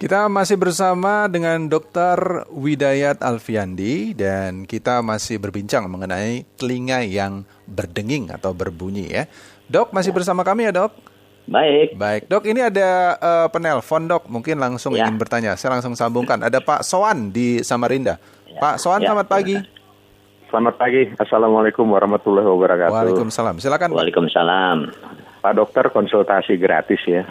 Kita 0.00 0.24
masih 0.32 0.56
bersama 0.56 1.28
dengan 1.28 1.68
Dr. 1.68 2.48
Widayat 2.48 3.20
Alfiandi 3.20 4.16
dan 4.16 4.64
kita 4.64 5.04
masih 5.04 5.36
berbincang 5.36 5.84
mengenai 5.84 6.48
telinga 6.56 7.04
yang 7.04 7.44
berdenging 7.68 8.32
atau 8.32 8.56
berbunyi 8.56 9.12
ya. 9.12 9.28
Dok, 9.68 9.92
masih 9.92 10.16
bersama 10.16 10.48
kami 10.48 10.72
ya 10.72 10.88
dok? 10.88 10.96
Baik. 11.44 11.92
Baik, 11.92 12.32
dok. 12.32 12.48
Ini 12.48 12.72
ada 12.72 13.20
uh, 13.20 13.48
penelpon 13.52 14.08
dok. 14.08 14.32
Mungkin 14.32 14.56
langsung 14.64 14.96
ya. 14.96 15.04
ingin 15.04 15.20
bertanya. 15.20 15.60
Saya 15.60 15.76
langsung 15.76 15.92
sambungkan. 15.92 16.40
Ada 16.40 16.64
Pak 16.64 16.88
Soan 16.88 17.28
di 17.28 17.60
Samarinda. 17.60 18.16
Ya. 18.48 18.64
Pak 18.64 18.80
Soan, 18.80 19.04
ya. 19.04 19.12
selamat 19.12 19.28
pagi. 19.28 19.60
Selamat 20.52 20.76
pagi. 20.76 21.08
Assalamualaikum 21.16 21.88
warahmatullahi 21.88 22.44
wabarakatuh. 22.44 22.92
Waalaikumsalam. 22.92 23.56
Silakan. 23.56 23.96
Waalaikumsalam. 23.96 24.92
Pak 25.40 25.52
dokter 25.56 25.88
konsultasi 25.88 26.60
gratis 26.60 27.00
ya. 27.08 27.24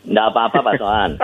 Tidak 0.00 0.24
apa-apa 0.32 0.64
Pak 0.64 0.74
Soan. 0.80 1.20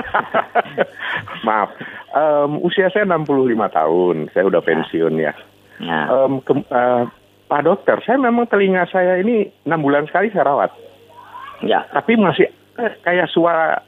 Maaf. 1.49 1.73
Um, 2.13 2.61
usia 2.61 2.93
saya 2.93 3.09
65 3.09 3.57
tahun. 3.57 4.17
Saya 4.37 4.53
udah 4.53 4.61
pensiun 4.61 5.17
ya. 5.17 5.33
ya. 5.81 6.01
Um, 6.13 6.45
ke, 6.45 6.61
uh, 6.61 7.09
Pak 7.49 7.65
dokter, 7.65 7.97
saya 8.05 8.21
memang 8.21 8.45
telinga 8.45 8.85
saya 8.93 9.17
ini 9.17 9.49
enam 9.65 9.81
bulan 9.81 10.05
sekali 10.13 10.29
saya 10.37 10.45
rawat. 10.45 10.77
Ya. 11.65 11.89
Tapi 11.89 12.21
masih 12.21 12.53
eh, 12.53 12.93
kayak 13.01 13.33
suara 13.33 13.81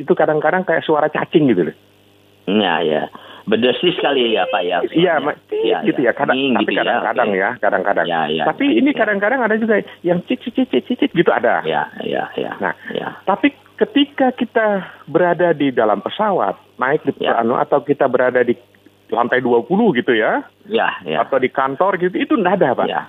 itu 0.00 0.16
kadang-kadang 0.16 0.64
kayak 0.64 0.88
suara 0.88 1.12
cacing 1.12 1.52
gitu 1.52 1.68
loh. 1.68 1.76
Ya, 2.48 2.80
ya. 2.80 3.12
Berdesis 3.44 3.92
sekali 4.00 4.32
ya 4.32 4.48
Pak 4.48 4.62
ya. 4.64 4.80
Iya, 4.88 5.14
ya, 5.52 5.78
gitu 5.84 6.00
ya. 6.00 6.16
Kadang, 6.16 6.40
tapi 6.56 6.72
gitu 6.72 6.80
kadang-kadang 6.80 7.30
ya, 7.36 7.50
kadang-kadang. 7.60 8.06
Ya, 8.08 8.20
ya, 8.32 8.44
tapi 8.48 8.64
ini 8.72 8.90
kadang-kadang 8.96 9.40
ada 9.44 9.56
juga 9.60 9.84
yang 10.00 10.24
cicit 10.24 10.56
cicit 10.56 10.80
cicit 10.88 11.10
gitu 11.12 11.28
ada. 11.28 11.60
Ya, 11.68 11.92
ya, 12.00 12.32
ya. 12.40 12.56
Nah, 12.56 12.72
ya. 12.88 13.20
tapi 13.28 13.52
ketika 13.76 14.32
kita 14.32 14.88
berada 15.04 15.52
di 15.52 15.68
dalam 15.76 16.00
pesawat, 16.00 16.56
naik 16.80 17.04
di 17.04 17.12
ya. 17.20 17.36
anu 17.44 17.60
atau 17.60 17.84
kita 17.84 18.08
berada 18.08 18.40
di 18.40 18.56
lantai 19.12 19.44
20 19.44 19.68
gitu 20.00 20.12
ya. 20.16 20.48
Ya, 20.64 20.88
ya. 21.04 21.28
Atau 21.28 21.36
di 21.36 21.52
kantor 21.52 22.00
gitu, 22.00 22.16
itu 22.16 22.34
enggak 22.40 22.64
ada, 22.64 22.70
Pak. 22.72 22.88
Ya. 22.88 23.02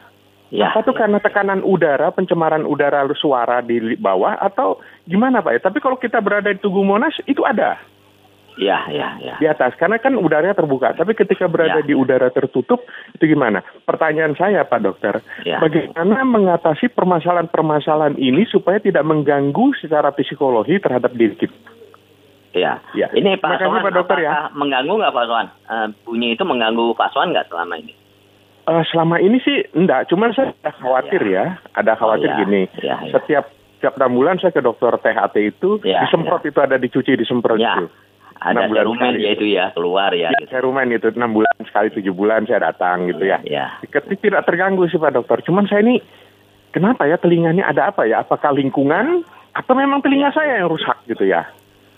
Ya, 0.53 0.69
Apa 0.69 0.85
tuh 0.85 0.93
ya. 0.93 1.03
karena 1.03 1.17
tekanan 1.17 1.65
udara, 1.65 2.13
pencemaran 2.13 2.69
udara 2.69 3.01
suara 3.17 3.65
di 3.65 3.97
bawah 3.97 4.37
atau 4.37 4.77
gimana 5.09 5.41
Pak 5.41 5.51
ya? 5.57 5.59
Tapi 5.67 5.81
kalau 5.81 5.97
kita 5.97 6.21
berada 6.21 6.53
di 6.53 6.61
Tugu 6.61 6.85
Monas 6.85 7.17
itu 7.25 7.41
ada. 7.41 7.81
Ya, 8.55 8.87
ya, 8.87 9.19
ya. 9.19 9.35
Di 9.35 9.45
atas, 9.51 9.75
karena 9.75 9.99
kan 9.99 10.15
udaranya 10.15 10.55
terbuka. 10.55 10.95
Tapi 10.95 11.11
ketika 11.11 11.51
berada 11.51 11.83
ya. 11.83 11.87
di 11.87 11.91
udara 11.91 12.31
tertutup, 12.31 12.87
itu 13.11 13.27
gimana? 13.27 13.59
Pertanyaan 13.83 14.31
saya, 14.39 14.63
Pak 14.63 14.79
Dokter, 14.79 15.19
ya. 15.43 15.59
bagaimana 15.59 16.23
mengatasi 16.23 16.87
permasalahan-permasalahan 16.95 18.15
ini 18.15 18.47
supaya 18.47 18.79
tidak 18.79 19.03
mengganggu 19.03 19.75
secara 19.75 20.15
psikologi 20.15 20.79
terhadap 20.79 21.11
diri 21.11 21.35
kita? 21.35 21.57
Ya. 22.55 22.79
ya. 22.95 23.11
Ini 23.11 23.35
Pak 23.35 23.59
Soan, 23.59 23.83
Pak 23.83 23.91
Dokter 23.91 24.23
ya. 24.23 24.47
mengganggu 24.55 24.95
nggak 24.95 25.11
Pak 25.11 25.25
Soan? 25.27 25.47
Uh, 25.67 25.87
bunyi 26.07 26.39
itu 26.39 26.43
mengganggu 26.47 26.95
Pak 26.95 27.11
Soan 27.11 27.35
nggak 27.35 27.51
selama 27.51 27.75
ini? 27.75 27.91
Uh, 28.65 28.81
selama 28.87 29.19
ini 29.19 29.37
sih 29.43 29.67
enggak, 29.75 30.07
cuman 30.07 30.31
saya 30.31 30.55
ada 30.63 30.71
khawatir 30.79 31.21
ya, 31.27 31.59
ya. 31.59 31.75
ada 31.75 31.93
khawatir 31.99 32.31
oh, 32.31 32.33
ya. 32.33 32.39
gini. 32.41 32.61
Ya, 32.79 32.97
ya. 33.03 33.11
Setiap 33.19 33.45
setiap 33.75 34.01
enam 34.01 34.17
bulan 34.17 34.39
saya 34.39 34.55
ke 34.55 34.63
dokter 34.63 34.89
THT 34.97 35.35
itu 35.45 35.69
ya, 35.83 36.07
disemprot 36.07 36.41
ya. 36.41 36.49
itu 36.49 36.59
ada 36.63 36.75
dicuci 36.79 37.11
disemprot 37.19 37.59
ya. 37.59 37.75
itu. 37.77 37.85
Ada 38.35 38.67
serumen 38.67 39.15
ya 39.15 39.29
itu 39.31 39.45
ya 39.47 39.71
keluar 39.71 40.11
ya. 40.11 40.27
ya 40.27 40.39
gitu. 40.43 40.51
Serumen 40.51 40.91
itu 40.91 41.07
enam 41.15 41.31
bulan 41.31 41.55
sekali 41.63 41.87
tujuh 41.95 42.11
bulan 42.11 42.43
saya 42.43 42.67
datang 42.71 43.07
gitu 43.07 43.23
ya. 43.23 43.39
ya. 43.47 43.79
Ketika 43.81 44.19
tidak 44.19 44.41
terganggu 44.43 44.83
sih 44.91 44.99
Pak 44.99 45.15
Dokter. 45.15 45.39
Cuman 45.47 45.65
saya 45.71 45.81
ini 45.87 46.03
kenapa 46.75 47.07
ya 47.07 47.15
telinganya 47.15 47.71
ada 47.71 47.89
apa 47.95 48.03
ya? 48.03 48.21
Apakah 48.21 48.51
lingkungan 48.51 49.23
atau 49.55 49.73
memang 49.73 50.03
telinga 50.03 50.29
ya. 50.31 50.35
saya 50.35 50.51
yang 50.59 50.67
rusak 50.67 50.97
gitu 51.07 51.23
ya? 51.23 51.47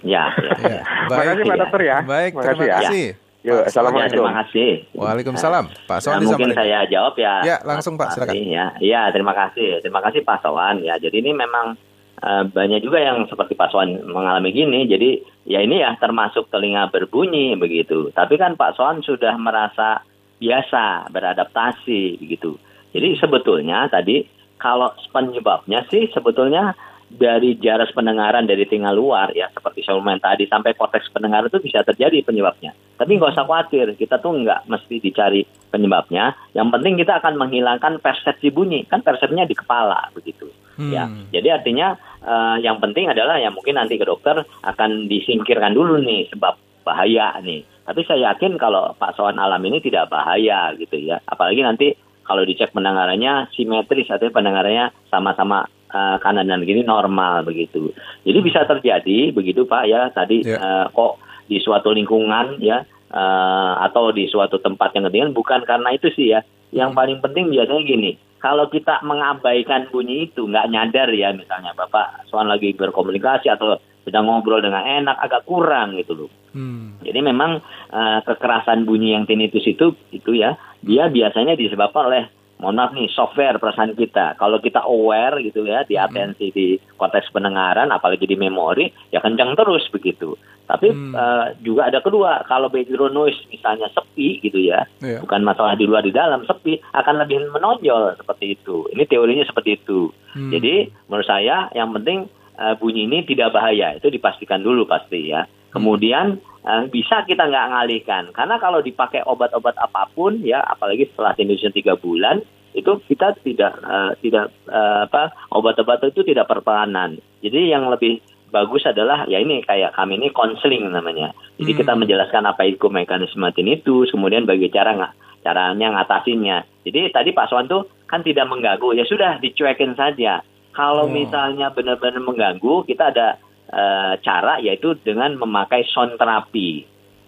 Ya. 0.06 0.30
ya, 0.62 0.82
ya. 0.82 0.82
Baik, 1.10 1.10
Terima 1.10 1.24
kasih 1.26 1.44
Pak 1.44 1.58
Dokter 1.58 1.82
ya. 1.82 1.98
Baik, 2.06 2.32
terima 2.38 2.68
kasih. 2.80 3.06
Ya. 3.18 3.26
Yo, 3.48 3.64
assalamualaikum. 3.64 4.12
terima 4.20 4.34
kasih. 4.44 4.70
Waalaikumsalam. 4.92 5.66
Pak 5.88 6.00
Soan 6.04 6.20
nah, 6.20 6.36
mungkin 6.36 6.52
saya 6.52 6.84
jawab 6.92 7.16
ya. 7.16 7.34
Ya, 7.48 7.56
langsung 7.64 7.96
Pak, 7.96 8.12
silakan. 8.12 8.36
Ya, 8.44 8.76
ya, 8.84 9.08
terima 9.16 9.32
kasih. 9.32 9.80
Terima 9.80 10.04
kasih 10.04 10.20
Pak 10.28 10.44
Soan 10.44 10.84
ya. 10.84 11.00
Jadi 11.00 11.24
ini 11.24 11.32
memang 11.32 11.80
uh, 12.22 12.44
banyak 12.48 12.82
juga 12.82 13.02
yang 13.02 13.26
seperti 13.30 13.54
Pak 13.54 13.70
Soan 13.74 13.98
mengalami 14.08 14.54
gini. 14.54 14.86
Jadi 14.90 15.22
ya 15.46 15.62
ini 15.62 15.82
ya 15.82 15.94
termasuk 15.98 16.50
telinga 16.50 16.90
berbunyi 16.90 17.58
begitu. 17.58 18.10
Tapi 18.14 18.38
kan 18.40 18.58
Pak 18.58 18.78
Soan 18.78 19.02
sudah 19.02 19.36
merasa 19.38 20.02
biasa 20.38 21.10
beradaptasi 21.10 22.22
begitu. 22.22 22.58
Jadi 22.94 23.18
sebetulnya 23.18 23.90
tadi 23.90 24.26
kalau 24.58 24.94
penyebabnya 25.14 25.86
sih 25.90 26.10
sebetulnya 26.10 26.74
dari 27.08 27.56
jarak 27.56 27.96
pendengaran 27.96 28.44
dari 28.44 28.68
tinggal 28.68 28.92
luar 29.00 29.32
ya 29.32 29.48
seperti 29.56 29.88
ngomong 29.88 30.20
tadi 30.20 30.44
sampai 30.44 30.76
korteks 30.76 31.08
pendengaran 31.16 31.48
itu 31.48 31.64
bisa 31.64 31.80
terjadi 31.88 32.20
penyebabnya. 32.20 32.76
Tapi 33.00 33.16
nggak 33.16 33.32
usah 33.38 33.46
khawatir, 33.48 33.96
kita 33.96 34.20
tuh 34.20 34.44
nggak 34.44 34.68
mesti 34.68 35.00
dicari 35.00 35.46
penyebabnya. 35.72 36.36
Yang 36.52 36.68
penting 36.74 36.94
kita 37.00 37.14
akan 37.24 37.34
menghilangkan 37.40 38.04
persepsi 38.04 38.52
bunyi, 38.52 38.84
kan 38.90 39.06
persepsinya 39.06 39.48
di 39.48 39.56
kepala 39.56 40.12
begitu. 40.12 40.52
Hmm. 40.78 40.94
Ya, 40.94 41.10
jadi 41.34 41.58
artinya 41.58 41.98
uh, 42.22 42.62
yang 42.62 42.78
penting 42.78 43.10
adalah 43.10 43.42
ya 43.42 43.50
mungkin 43.50 43.82
nanti 43.82 43.98
ke 43.98 44.06
dokter 44.06 44.46
akan 44.62 45.10
disingkirkan 45.10 45.74
dulu 45.74 45.98
nih 46.00 46.30
sebab 46.30 46.54
bahaya 46.86 47.36
nih. 47.44 47.66
Tapi 47.84 48.02
saya 48.08 48.32
yakin 48.32 48.56
kalau 48.56 48.96
Pak 48.96 49.18
Soan 49.18 49.42
alam 49.42 49.60
ini 49.66 49.84
tidak 49.84 50.08
bahaya 50.08 50.72
gitu 50.78 50.96
ya. 51.02 51.20
Apalagi 51.28 51.66
nanti 51.66 51.88
kalau 52.28 52.44
dicek 52.44 52.76
pendengarannya 52.76 53.52
simetris 53.56 54.12
atau 54.12 54.28
pendengarannya 54.28 54.92
sama-sama 55.08 55.68
uh, 55.92 56.20
kanan 56.20 56.52
dan 56.52 56.64
kiri 56.68 56.84
normal 56.84 57.48
begitu. 57.48 57.92
Jadi 58.28 58.40
bisa 58.44 58.68
terjadi 58.68 59.32
begitu 59.32 59.64
Pak 59.64 59.84
ya 59.88 60.12
tadi 60.12 60.44
yeah. 60.44 60.60
Ya. 60.60 60.64
uh, 60.64 60.86
kok 60.92 61.24
di 61.48 61.64
suatu 61.64 61.96
lingkungan 61.96 62.60
ya 62.60 62.84
uh, 63.12 63.74
atau 63.88 64.12
di 64.12 64.28
suatu 64.28 64.60
tempat 64.60 64.92
yang 64.96 65.08
ketinggian 65.08 65.32
bukan 65.32 65.64
karena 65.64 65.96
itu 65.96 66.12
sih 66.12 66.36
ya. 66.36 66.44
Yang 66.78 66.92
paling 66.94 67.18
penting 67.26 67.50
biasanya 67.50 67.84
gini, 67.84 68.12
kalau 68.38 68.70
kita 68.70 69.02
mengabaikan 69.02 69.90
bunyi 69.90 70.30
itu 70.30 70.46
nggak 70.46 70.70
nyadar 70.70 71.10
ya 71.10 71.34
misalnya 71.34 71.74
Bapak 71.74 72.30
soal 72.30 72.46
lagi 72.46 72.78
berkomunikasi 72.78 73.50
atau 73.50 73.82
sedang 74.06 74.30
ngobrol 74.30 74.64
dengan 74.64 74.86
enak 74.86 75.18
agak 75.20 75.44
kurang 75.44 75.98
gitu 76.00 76.14
loh. 76.16 76.32
Hmm. 76.56 76.96
Jadi 77.04 77.20
memang 77.20 77.60
uh, 77.92 78.20
kekerasan 78.24 78.88
bunyi 78.88 79.18
yang 79.18 79.28
tinnitus 79.28 79.68
itu 79.68 79.92
itu 80.14 80.32
ya 80.38 80.56
dia 80.80 81.12
biasanya 81.12 81.60
disebabkan 81.60 82.08
oleh 82.08 82.24
mohon 82.58 82.78
maaf 82.78 82.92
nih 82.94 83.10
software 83.14 83.62
perasaan 83.62 83.94
kita. 83.94 84.34
Kalau 84.38 84.58
kita 84.58 84.82
aware 84.82 85.38
gitu 85.46 85.66
ya 85.66 85.86
di 85.86 85.94
hmm. 85.98 86.06
atensi 86.10 86.46
di 86.50 86.68
konteks 86.98 87.30
pendengaran 87.30 87.94
apalagi 87.94 88.26
di 88.26 88.38
memori 88.38 88.90
ya 89.14 89.22
kencang 89.22 89.54
terus 89.54 89.86
begitu. 89.94 90.34
Tapi 90.68 90.92
hmm. 90.92 91.14
uh, 91.16 91.56
juga 91.64 91.88
ada 91.88 92.04
kedua, 92.04 92.44
kalau 92.44 92.68
background 92.68 93.16
noise 93.16 93.40
misalnya 93.48 93.88
sepi 93.96 94.44
gitu 94.44 94.60
ya, 94.60 94.84
yeah. 95.00 95.24
bukan 95.24 95.40
masalah 95.48 95.80
di 95.80 95.88
luar 95.88 96.04
di 96.04 96.12
dalam 96.12 96.44
sepi, 96.44 96.76
akan 96.92 97.24
lebih 97.24 97.40
menonjol 97.56 98.20
seperti 98.20 98.60
itu. 98.60 98.84
Ini 98.92 99.08
teorinya 99.08 99.48
seperti 99.48 99.80
itu. 99.80 100.12
Hmm. 100.36 100.52
Jadi 100.52 100.92
menurut 101.08 101.24
saya 101.24 101.72
yang 101.72 101.96
penting 101.96 102.28
uh, 102.60 102.76
bunyi 102.76 103.08
ini 103.08 103.24
tidak 103.24 103.56
bahaya, 103.56 103.96
itu 103.96 104.12
dipastikan 104.12 104.60
dulu 104.60 104.84
pasti 104.84 105.32
ya. 105.32 105.48
Kemudian 105.78 106.42
uh, 106.66 106.90
bisa 106.90 107.22
kita 107.30 107.46
nggak 107.46 107.70
ngalihkan, 107.72 108.24
karena 108.34 108.58
kalau 108.58 108.82
dipakai 108.82 109.22
obat-obat 109.24 109.78
apa 109.78 110.10
pun 110.12 110.42
ya, 110.42 110.66
apalagi 110.66 111.06
setelah 111.14 111.38
Indonesia 111.38 111.70
tiga 111.70 111.94
bulan, 111.94 112.42
itu 112.74 112.98
kita 113.06 113.38
tidak 113.46 113.74
uh, 113.86 114.18
tidak 114.20 114.50
uh, 114.70 115.06
apa 115.06 115.34
obat-obat 115.54 116.02
itu 116.10 116.26
tidak 116.26 116.50
perperanan. 116.50 117.18
Jadi 117.42 117.72
yang 117.74 117.90
lebih 117.90 118.22
bagus 118.48 118.88
adalah 118.88 119.28
ya 119.28 119.44
ini 119.44 119.60
kayak 119.66 119.94
kami 119.98 120.18
ini 120.18 120.30
konseling 120.32 120.88
namanya. 120.88 121.34
Jadi 121.58 121.72
hmm. 121.74 121.80
kita 121.84 121.94
menjelaskan 121.98 122.44
apa 122.48 122.64
itu 122.66 122.88
mekanisme 122.90 123.48
tinnitus, 123.54 124.14
kemudian 124.14 124.46
bagi 124.46 124.70
cara 124.70 124.94
nggak 124.94 125.14
caranya 125.44 125.88
ngatasinnya. 125.96 126.58
Jadi 126.84 127.12
tadi 127.12 127.30
Pak 127.32 127.48
Swan 127.52 127.68
tuh 127.68 127.88
kan 128.08 128.24
tidak 128.24 128.48
mengganggu, 128.48 128.96
ya 128.96 129.04
sudah 129.04 129.40
dicuekin 129.44 129.96
saja. 130.00 130.40
Kalau 130.72 131.10
oh. 131.10 131.12
misalnya 131.12 131.74
benar-benar 131.74 132.22
mengganggu, 132.22 132.86
kita 132.86 133.10
ada 133.10 133.42
uh, 133.72 134.14
cara 134.22 134.60
yaitu 134.60 134.96
dengan 135.02 135.36
memakai 135.40 135.88
sound 135.90 136.20
terapi. 136.20 136.86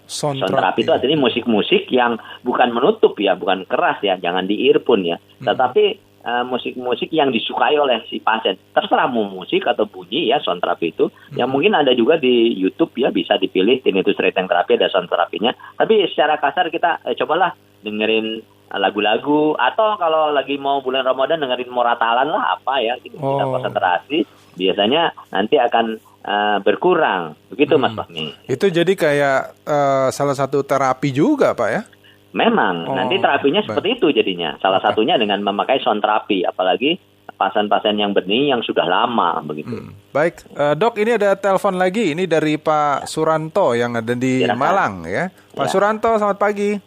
Sound, 0.09 0.41
sound 0.41 0.53
terapi 0.53 0.81
itu 0.81 0.91
artinya 0.91 1.17
musik-musik 1.21 1.85
yang 1.93 2.17
bukan 2.41 2.73
menutup 2.73 3.13
ya, 3.21 3.37
bukan 3.37 3.65
keras 3.69 4.01
ya, 4.01 4.17
jangan 4.17 4.49
di 4.49 4.69
earphone 4.69 5.05
ya. 5.05 5.17
Hmm. 5.17 5.45
Tetapi 5.53 6.09
Eh, 6.19 6.43
musik-musik 6.43 7.07
uh, 7.09 7.15
yang 7.15 7.31
disukai 7.31 7.79
oleh 7.79 8.03
si 8.11 8.19
pasien. 8.19 8.59
Terserah 8.75 9.07
mau 9.07 9.23
musik 9.23 9.63
atau 9.63 9.87
bunyi 9.87 10.27
ya 10.27 10.43
sound 10.43 10.59
terapi 10.59 10.91
itu. 10.91 11.07
Hmm. 11.07 11.39
Yang 11.39 11.49
mungkin 11.49 11.73
ada 11.79 11.95
juga 11.95 12.19
di 12.19 12.59
YouTube 12.59 12.91
ya 12.99 13.07
bisa 13.07 13.39
dipilih 13.39 13.79
tinnitus 13.79 14.19
rating 14.19 14.43
terapi 14.51 14.75
ada 14.75 14.91
sound 14.91 15.07
terapinya. 15.07 15.55
Tapi 15.79 16.03
secara 16.11 16.35
kasar 16.35 16.67
kita 16.75 16.99
eh, 17.07 17.15
cobalah 17.15 17.55
dengerin 17.87 18.43
lagu-lagu 18.69 19.55
atau 19.57 19.95
kalau 19.95 20.29
lagi 20.35 20.59
mau 20.59 20.83
bulan 20.83 21.07
Ramadan 21.07 21.39
dengerin 21.39 21.71
moratalan 21.71 22.29
lah 22.29 22.59
apa 22.59 22.83
ya 22.83 23.01
gitu 23.01 23.17
oh. 23.17 23.33
kita 23.33 23.45
konsentrasi 23.49 24.17
biasanya 24.61 25.09
nanti 25.33 25.57
akan 25.57 25.97
uh, 26.29 26.57
berkurang 26.61 27.33
begitu 27.49 27.75
hmm. 27.75 27.81
Mas 27.81 27.93
Fahmi. 27.97 28.25
Itu 28.45 28.69
jadi 28.69 28.93
kayak 28.93 29.65
uh, 29.65 30.07
salah 30.13 30.37
satu 30.37 30.61
terapi 30.61 31.09
juga 31.09 31.57
Pak 31.57 31.69
ya? 31.73 31.83
Memang, 32.29 32.85
oh, 32.85 32.93
nanti 32.93 33.17
terapinya 33.17 33.65
baik. 33.65 33.73
seperti 33.73 33.89
itu 33.97 34.07
jadinya. 34.13 34.53
Salah 34.61 34.77
satunya 34.77 35.17
dengan 35.17 35.41
memakai 35.41 35.81
sound 35.81 36.05
terapi, 36.05 36.45
apalagi 36.45 37.01
pasien-pasien 37.33 37.97
yang 37.97 38.13
benih 38.13 38.53
yang 38.53 38.61
sudah 38.61 38.85
lama 38.85 39.41
begitu. 39.41 39.73
Hmm. 39.73 39.97
Baik, 40.13 40.45
uh, 40.53 40.77
dok 40.77 41.01
ini 41.01 41.17
ada 41.17 41.33
telepon 41.33 41.81
lagi. 41.81 42.13
Ini 42.13 42.29
dari 42.29 42.61
Pak 42.61 43.09
Suranto 43.09 43.73
yang 43.73 43.97
ada 43.97 44.13
di 44.13 44.45
Silakan. 44.45 44.61
Malang 44.61 44.93
ya. 45.09 45.33
Pak 45.57 45.65
ya. 45.65 45.71
Suranto, 45.73 46.11
selamat 46.21 46.37
pagi. 46.37 46.77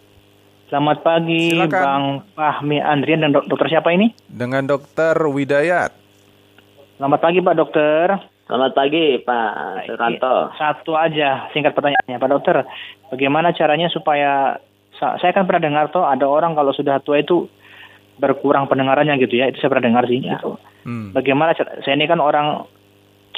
Selamat 0.71 0.99
pagi, 1.03 1.43
Silakan. 1.51 1.83
Bang 1.83 2.05
Fahmi 2.39 2.79
Andrian 2.79 3.27
dan 3.27 3.35
dok 3.35 3.51
dokter 3.51 3.67
siapa 3.67 3.91
ini? 3.91 4.15
Dengan 4.31 4.63
Dokter 4.71 5.19
Widayat. 5.27 5.91
Selamat 7.03 7.19
pagi 7.19 7.43
Pak 7.43 7.55
Dokter. 7.59 8.32
Selamat 8.47 8.73
pagi 8.75 9.23
Pak 9.23 9.53
Suranto. 9.87 10.51
Satu 10.59 10.93
aja 10.99 11.47
singkat 11.55 11.73
pertanyaannya 11.79 12.19
Pak 12.19 12.31
Dokter. 12.31 12.57
Bagaimana 13.15 13.55
caranya 13.55 13.87
supaya 13.87 14.59
saya 14.99 15.33
kan 15.35 15.47
pernah 15.47 15.63
dengar 15.67 15.91
tuh 15.91 16.07
ada 16.07 16.27
orang 16.27 16.55
kalau 16.55 16.75
sudah 16.75 16.99
tua 17.03 17.23
itu 17.23 17.47
berkurang 18.19 18.71
pendengarannya 18.71 19.19
gitu 19.19 19.41
ya 19.41 19.51
itu 19.51 19.59
saya 19.59 19.71
pernah 19.73 19.87
dengar 19.91 20.05
sih 20.07 20.23
ya. 20.23 20.39
gitu. 20.39 20.59
Hmm. 20.87 21.15
Bagaimana 21.15 21.55
saya 21.55 21.95
ini 21.95 22.07
kan 22.07 22.23
orang 22.23 22.67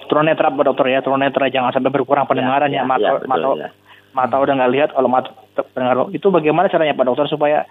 tunanetra 0.09 0.53
Pak 0.53 0.65
Dokter 0.65 0.87
ya 0.93 1.01
tunanetra 1.01 1.49
jangan 1.49 1.73
sampai 1.73 1.93
berkurang 1.93 2.29
pendengarannya 2.29 2.81
ya, 2.81 2.85
ya, 2.85 2.89
mata 2.89 3.09
ya, 3.09 3.13
betul, 3.17 3.29
mata 3.29 3.49
ya. 3.57 3.69
mata 4.13 4.35
udah 4.37 4.55
nggak 4.61 4.73
lihat 4.73 4.91
kalau 4.93 5.09
mata 5.09 5.31
pendengar 5.73 5.97
itu 6.13 6.27
bagaimana 6.29 6.67
caranya 6.69 6.97
Pak 6.97 7.07
Dokter 7.09 7.27
supaya 7.31 7.65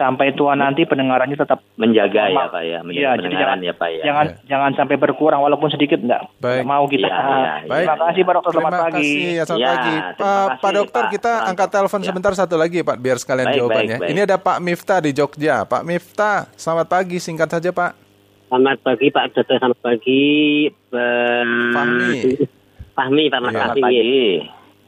sampai 0.00 0.32
tua 0.32 0.56
nanti 0.56 0.88
pendengarannya 0.88 1.36
tetap 1.36 1.60
menjaga 1.76 2.32
ya 2.32 2.48
Pak 2.48 2.62
ya, 2.64 2.80
menjaga 2.80 3.04
ya, 3.04 3.20
pendengaran 3.20 3.58
jangan, 3.60 3.68
ya 3.68 3.72
Pak 3.76 3.88
ya. 3.92 4.02
Jangan 4.08 4.24
ya. 4.24 4.34
jangan 4.48 4.70
sampai 4.72 4.96
berkurang 4.96 5.40
walaupun 5.44 5.68
sedikit 5.68 6.00
enggak. 6.00 6.24
Baik. 6.40 6.64
Mau 6.64 6.88
kita. 6.88 7.04
Ya, 7.04 7.20
ya, 7.20 7.28
ya. 7.28 7.54
Terima 7.84 7.96
kasih 8.08 8.22
Pak 8.24 8.32
Dokter 8.40 8.52
selamat 8.56 8.72
pagi. 8.80 8.96
Kasih, 8.96 9.28
ya, 9.36 9.42
selamat 9.44 9.60
ya, 9.60 9.68
pagi. 9.68 9.94
Pak, 10.16 10.46
Pak 10.56 10.72
Dokter 10.72 11.04
Pak. 11.04 11.12
kita 11.12 11.32
angkat 11.52 11.68
telepon 11.68 12.00
ya. 12.00 12.06
sebentar 12.08 12.32
satu 12.32 12.56
lagi 12.56 12.78
Pak 12.80 12.96
biar 12.96 13.16
sekalian 13.20 13.46
baik, 13.52 13.58
jawabannya. 13.60 13.96
Baik, 14.00 14.04
baik. 14.08 14.12
Ini 14.16 14.20
ada 14.24 14.36
Pak 14.40 14.58
Miftah 14.64 14.98
di 15.04 15.10
Jogja. 15.12 15.56
Pak 15.68 15.82
Miftah, 15.84 16.48
selamat 16.56 16.86
pagi 16.88 17.16
singkat 17.20 17.48
saja 17.52 17.68
Pak. 17.68 17.92
Selamat 18.48 18.78
pagi 18.80 19.06
Pak 19.12 19.24
Dokter, 19.36 19.56
selamat 19.60 19.80
pagi. 19.84 20.24
Fahmi. 21.76 22.20
Fahmi, 22.96 23.24
Pak 23.28 23.40
Mas 23.44 23.52
ya, 23.52 23.68
pagi. 23.76 24.16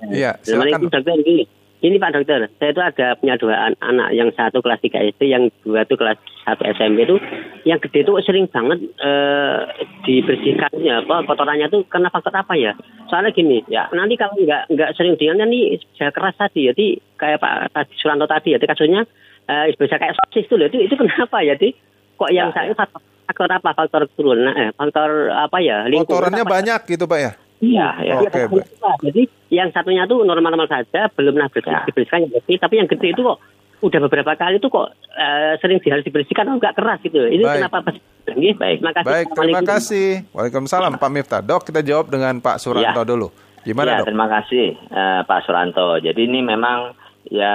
Iya, 0.09 0.31
silakan. 0.41 0.89
Dokter, 0.89 1.05
ini 1.21 1.45
Pak 1.83 2.15
Dokter, 2.15 2.47
saya 2.63 2.71
itu 2.71 2.79
ada 2.79 3.19
punya 3.19 3.35
dua 3.35 3.75
anak, 3.83 4.15
yang 4.15 4.31
satu 4.39 4.63
kelas 4.63 4.79
3 4.87 5.19
SD, 5.19 5.35
yang 5.35 5.51
dua 5.67 5.83
itu 5.83 5.99
kelas 5.99 6.15
1 6.47 6.79
SMP 6.79 7.03
itu, 7.03 7.19
yang 7.67 7.83
gede 7.83 8.07
itu 8.07 8.13
sering 8.23 8.47
banget 8.47 8.87
uh, 9.03 9.67
dibersihkannya, 10.07 11.03
apa 11.03 11.27
kotorannya 11.27 11.67
itu 11.67 11.83
karena 11.91 12.07
faktor 12.15 12.39
apa 12.39 12.55
ya? 12.55 12.79
Soalnya 13.11 13.35
gini, 13.35 13.67
ya 13.67 13.91
nanti 13.91 14.15
kalau 14.15 14.39
nggak 14.39 14.71
nggak 14.71 14.91
sering 14.95 15.19
dengan 15.19 15.51
nih 15.51 15.83
bisa 15.83 16.15
keras 16.15 16.39
tadi, 16.39 16.71
jadi 16.71 16.87
kayak 17.19 17.43
Pak 17.43 17.75
tadi 17.75 17.93
Suranto 17.99 18.31
tadi, 18.31 18.55
ya, 18.55 18.63
kasusnya 18.63 19.03
uh, 19.51 19.67
bisa 19.75 19.99
kayak 19.99 20.15
sosis 20.23 20.47
itu, 20.47 20.55
itu 20.63 20.79
itu 20.87 20.95
kenapa 20.95 21.43
ya? 21.43 21.59
Jadi 21.59 21.75
kok 22.15 22.31
yang 22.31 22.55
ya, 22.55 22.63
saya 22.63 22.79
faktor, 22.79 23.03
faktor 23.27 23.51
apa? 23.51 23.71
Faktor 23.75 24.03
turun, 24.15 24.47
eh, 24.55 24.71
faktor 24.79 25.35
apa 25.35 25.59
ya? 25.59 25.91
Kotorannya 25.91 26.47
banyak 26.47 26.87
gitu 26.87 27.11
Pak 27.11 27.19
ya? 27.19 27.33
Iya, 27.63 27.89
ya. 28.03 28.15
Okay, 28.27 28.51
ya. 28.51 28.93
Jadi 29.07 29.23
yang 29.55 29.71
satunya 29.71 30.03
tuh 30.11 30.27
normal-normal 30.27 30.67
saja, 30.67 31.07
belum 31.15 31.39
ya. 31.39 31.87
dibersihkan 31.87 32.27
yang 32.27 32.33
bersih, 32.35 32.57
tapi 32.59 32.75
yang 32.83 32.91
gede 32.91 33.15
itu 33.15 33.23
kok 33.23 33.39
udah 33.83 33.99
beberapa 34.07 34.39
kali 34.39 34.63
itu 34.63 34.71
kok 34.71 34.95
uh, 34.95 35.53
sering 35.59 35.83
harus 35.83 36.07
dibersihkan 36.07 36.47
oh 36.51 36.59
enggak 36.59 36.75
keras 36.79 36.99
gitu. 37.03 37.19
Ini 37.19 37.43
baik. 37.43 37.59
kenapa 37.63 37.79
pas 37.83 37.97
baik. 37.99 38.79
Terima 38.79 38.93
kasih. 38.95 39.11
Baik, 39.11 39.27
terima 39.35 39.63
kasih. 39.63 40.09
Waalaikumsalam 40.31 40.93
Pak 40.99 41.11
Miftah. 41.11 41.43
Dok, 41.43 41.63
kita 41.67 41.83
jawab 41.83 42.11
dengan 42.11 42.39
Pak 42.39 42.63
Suranto 42.63 43.03
ya. 43.03 43.07
dulu. 43.07 43.29
Gimana, 43.63 43.95
ya, 43.95 43.99
Dok? 44.03 44.07
terima 44.11 44.27
kasih 44.27 44.67
uh, 44.91 45.21
Pak 45.27 45.41
Suranto. 45.47 45.99
Jadi 45.99 46.21
ini 46.27 46.43
memang 46.43 46.95
ya 47.31 47.55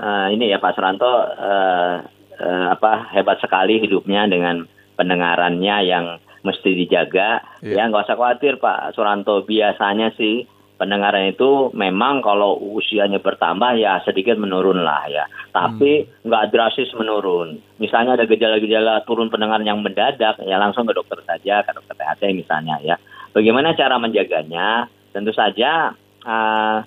uh, 0.00 0.26
ini 0.32 0.48
ya 0.48 0.60
Pak 0.60 0.76
Suranto 0.76 1.08
uh, 1.08 1.96
uh, 2.40 2.66
apa 2.72 3.12
hebat 3.16 3.40
sekali 3.40 3.80
hidupnya 3.80 4.28
dengan 4.28 4.64
pendengarannya 4.96 5.76
yang 5.88 6.20
mesti 6.42 6.70
dijaga. 6.72 7.44
Yeah. 7.60 7.82
Ya 7.84 7.88
nggak 7.88 8.08
usah 8.08 8.16
khawatir 8.16 8.56
Pak 8.60 8.96
Suranto. 8.96 9.44
Biasanya 9.44 10.12
sih 10.16 10.48
pendengaran 10.80 11.28
itu 11.28 11.68
memang 11.76 12.24
kalau 12.24 12.56
usianya 12.56 13.20
bertambah 13.20 13.76
ya 13.76 14.00
sedikit 14.00 14.40
menurun 14.40 14.80
lah 14.80 15.04
ya. 15.12 15.28
Tapi 15.52 16.08
hmm. 16.08 16.24
nggak 16.24 16.42
hmm. 16.48 16.52
drastis 16.56 16.90
menurun. 16.96 17.60
Misalnya 17.76 18.16
ada 18.16 18.24
gejala-gejala 18.24 19.04
turun 19.04 19.28
pendengaran 19.28 19.68
yang 19.68 19.84
mendadak 19.84 20.40
ya 20.40 20.56
langsung 20.56 20.88
ke 20.88 20.96
dokter 20.96 21.20
saja, 21.28 21.60
ke 21.60 21.70
dokter 21.76 21.94
THT 22.00 22.22
misalnya 22.32 22.80
ya. 22.80 22.96
Bagaimana 23.30 23.76
cara 23.76 24.00
menjaganya? 24.00 24.88
Tentu 25.10 25.34
saja 25.34 25.90
uh, 26.24 26.78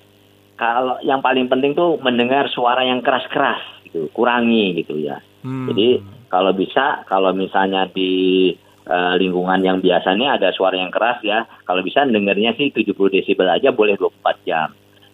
kalau 0.57 0.97
yang 1.03 1.19
paling 1.19 1.51
penting 1.51 1.75
tuh 1.75 1.99
mendengar 1.99 2.47
suara 2.49 2.85
yang 2.87 3.03
keras-keras 3.03 3.61
gitu, 3.85 4.09
kurangi 4.15 4.79
gitu 4.81 4.97
ya. 4.97 5.21
Hmm. 5.43 5.69
Jadi 5.69 6.01
kalau 6.31 6.55
bisa 6.55 7.05
kalau 7.05 7.35
misalnya 7.35 7.85
di 7.91 8.49
uh, 8.87 9.13
lingkungan 9.19 9.59
yang 9.63 9.77
biasanya 9.79 10.39
ada 10.39 10.51
suara 10.55 10.79
yang 10.79 10.91
keras 10.91 11.19
ya. 11.23 11.45
Kalau 11.67 11.83
bisa 11.83 12.03
dengarnya 12.07 12.55
sih 12.55 12.71
70 12.71 12.95
desibel 13.11 13.47
aja 13.47 13.71
boleh 13.71 13.95
24 13.99 14.47
jam. 14.47 14.71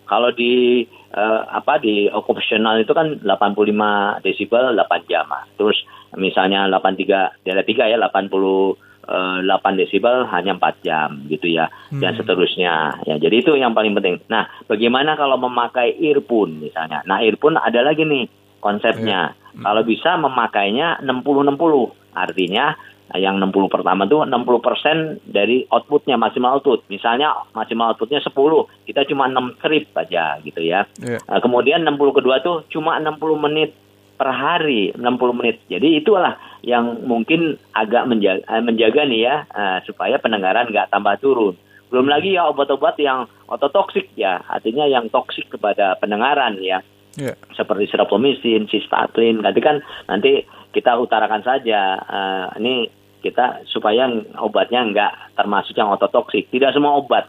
Kalau 0.09 0.33
di 0.33 0.85
uh, 1.13 1.41
apa 1.49 1.77
di 1.77 2.09
occupational 2.09 2.81
itu 2.81 2.93
kan 2.97 3.21
85 3.21 4.25
desibel 4.25 4.73
8 4.73 5.11
jam. 5.11 5.29
Terus 5.57 5.77
misalnya 6.17 6.65
83 6.65 7.45
dari 7.45 7.61
3 7.65 7.93
ya 7.93 7.97
80 8.01 8.89
8 9.09 9.41
desibel 9.73 10.29
hanya 10.29 10.53
4 10.61 10.85
jam 10.85 11.09
gitu 11.25 11.49
ya 11.49 11.65
hmm. 11.89 11.97
dan 11.97 12.13
seterusnya 12.13 13.01
ya 13.09 13.17
jadi 13.17 13.41
itu 13.41 13.57
yang 13.57 13.73
paling 13.73 13.97
penting 13.97 14.21
nah 14.29 14.45
bagaimana 14.69 15.17
kalau 15.17 15.41
memakai 15.41 15.97
earphone 15.97 16.61
misalnya 16.61 17.01
nah 17.09 17.17
earphone 17.25 17.57
ada 17.57 17.81
lagi 17.81 18.05
nih 18.05 18.29
konsepnya 18.61 19.33
yeah. 19.33 19.57
hmm. 19.57 19.65
kalau 19.65 19.81
bisa 19.81 20.13
memakainya 20.13 21.01
60 21.01 21.25
60 21.25 21.57
artinya 22.13 22.77
yang 23.17 23.41
60 23.41 23.73
pertama 23.73 24.05
itu 24.05 24.21
60 24.21 24.61
persen 24.61 24.97
dari 25.25 25.65
outputnya 25.73 26.19
maksimal 26.19 26.61
output. 26.61 26.85
Misalnya 26.93 27.33
maksimal 27.57 27.97
outputnya 27.97 28.21
10, 28.21 28.29
kita 28.85 29.01
cuma 29.09 29.25
6 29.25 29.57
strip 29.57 29.89
aja 29.97 30.37
gitu 30.45 30.61
ya. 30.61 30.85
Yeah. 31.01 31.17
Nah, 31.25 31.41
kemudian 31.41 31.81
60 31.81 32.17
kedua 32.21 32.45
tuh 32.45 32.69
cuma 32.69 33.01
60 33.01 33.17
menit 33.41 33.73
per 34.19 34.29
hari, 34.35 34.91
60 34.93 35.39
menit. 35.39 35.63
Jadi 35.71 36.03
itulah 36.03 36.35
yang 36.61 37.07
mungkin 37.07 37.55
agak 37.71 38.03
menjaga, 38.03 38.43
eh, 38.45 38.61
menjaga 38.61 39.01
nih 39.07 39.21
ya 39.23 39.35
uh, 39.47 39.79
supaya 39.87 40.19
pendengaran 40.19 40.67
nggak 40.67 40.91
tambah 40.91 41.15
turun. 41.23 41.55
Belum 41.87 42.05
lagi 42.05 42.35
ya 42.35 42.45
obat-obat 42.51 42.99
yang 43.01 43.25
ototoksik 43.47 44.13
ya, 44.13 44.43
artinya 44.45 44.85
yang 44.85 45.07
toksik 45.09 45.49
kepada 45.49 45.97
pendengaran 45.97 46.59
ya. 46.59 46.83
Yeah. 47.17 47.33
Seperti 47.57 47.89
sirapomisin, 47.89 48.69
sistatin, 48.69 49.41
nanti 49.41 49.59
kan 49.63 49.81
nanti 50.05 50.45
kita 50.75 50.99
utarakan 50.99 51.41
saja. 51.41 51.97
Uh, 52.05 52.47
ini 52.61 52.98
kita 53.19 53.63
supaya 53.67 54.07
obatnya 54.39 54.81
nggak 54.83 55.13
termasuk 55.35 55.75
yang 55.75 55.91
ototoksik. 55.93 56.47
Tidak 56.49 56.71
semua 56.71 56.97
obat. 56.99 57.27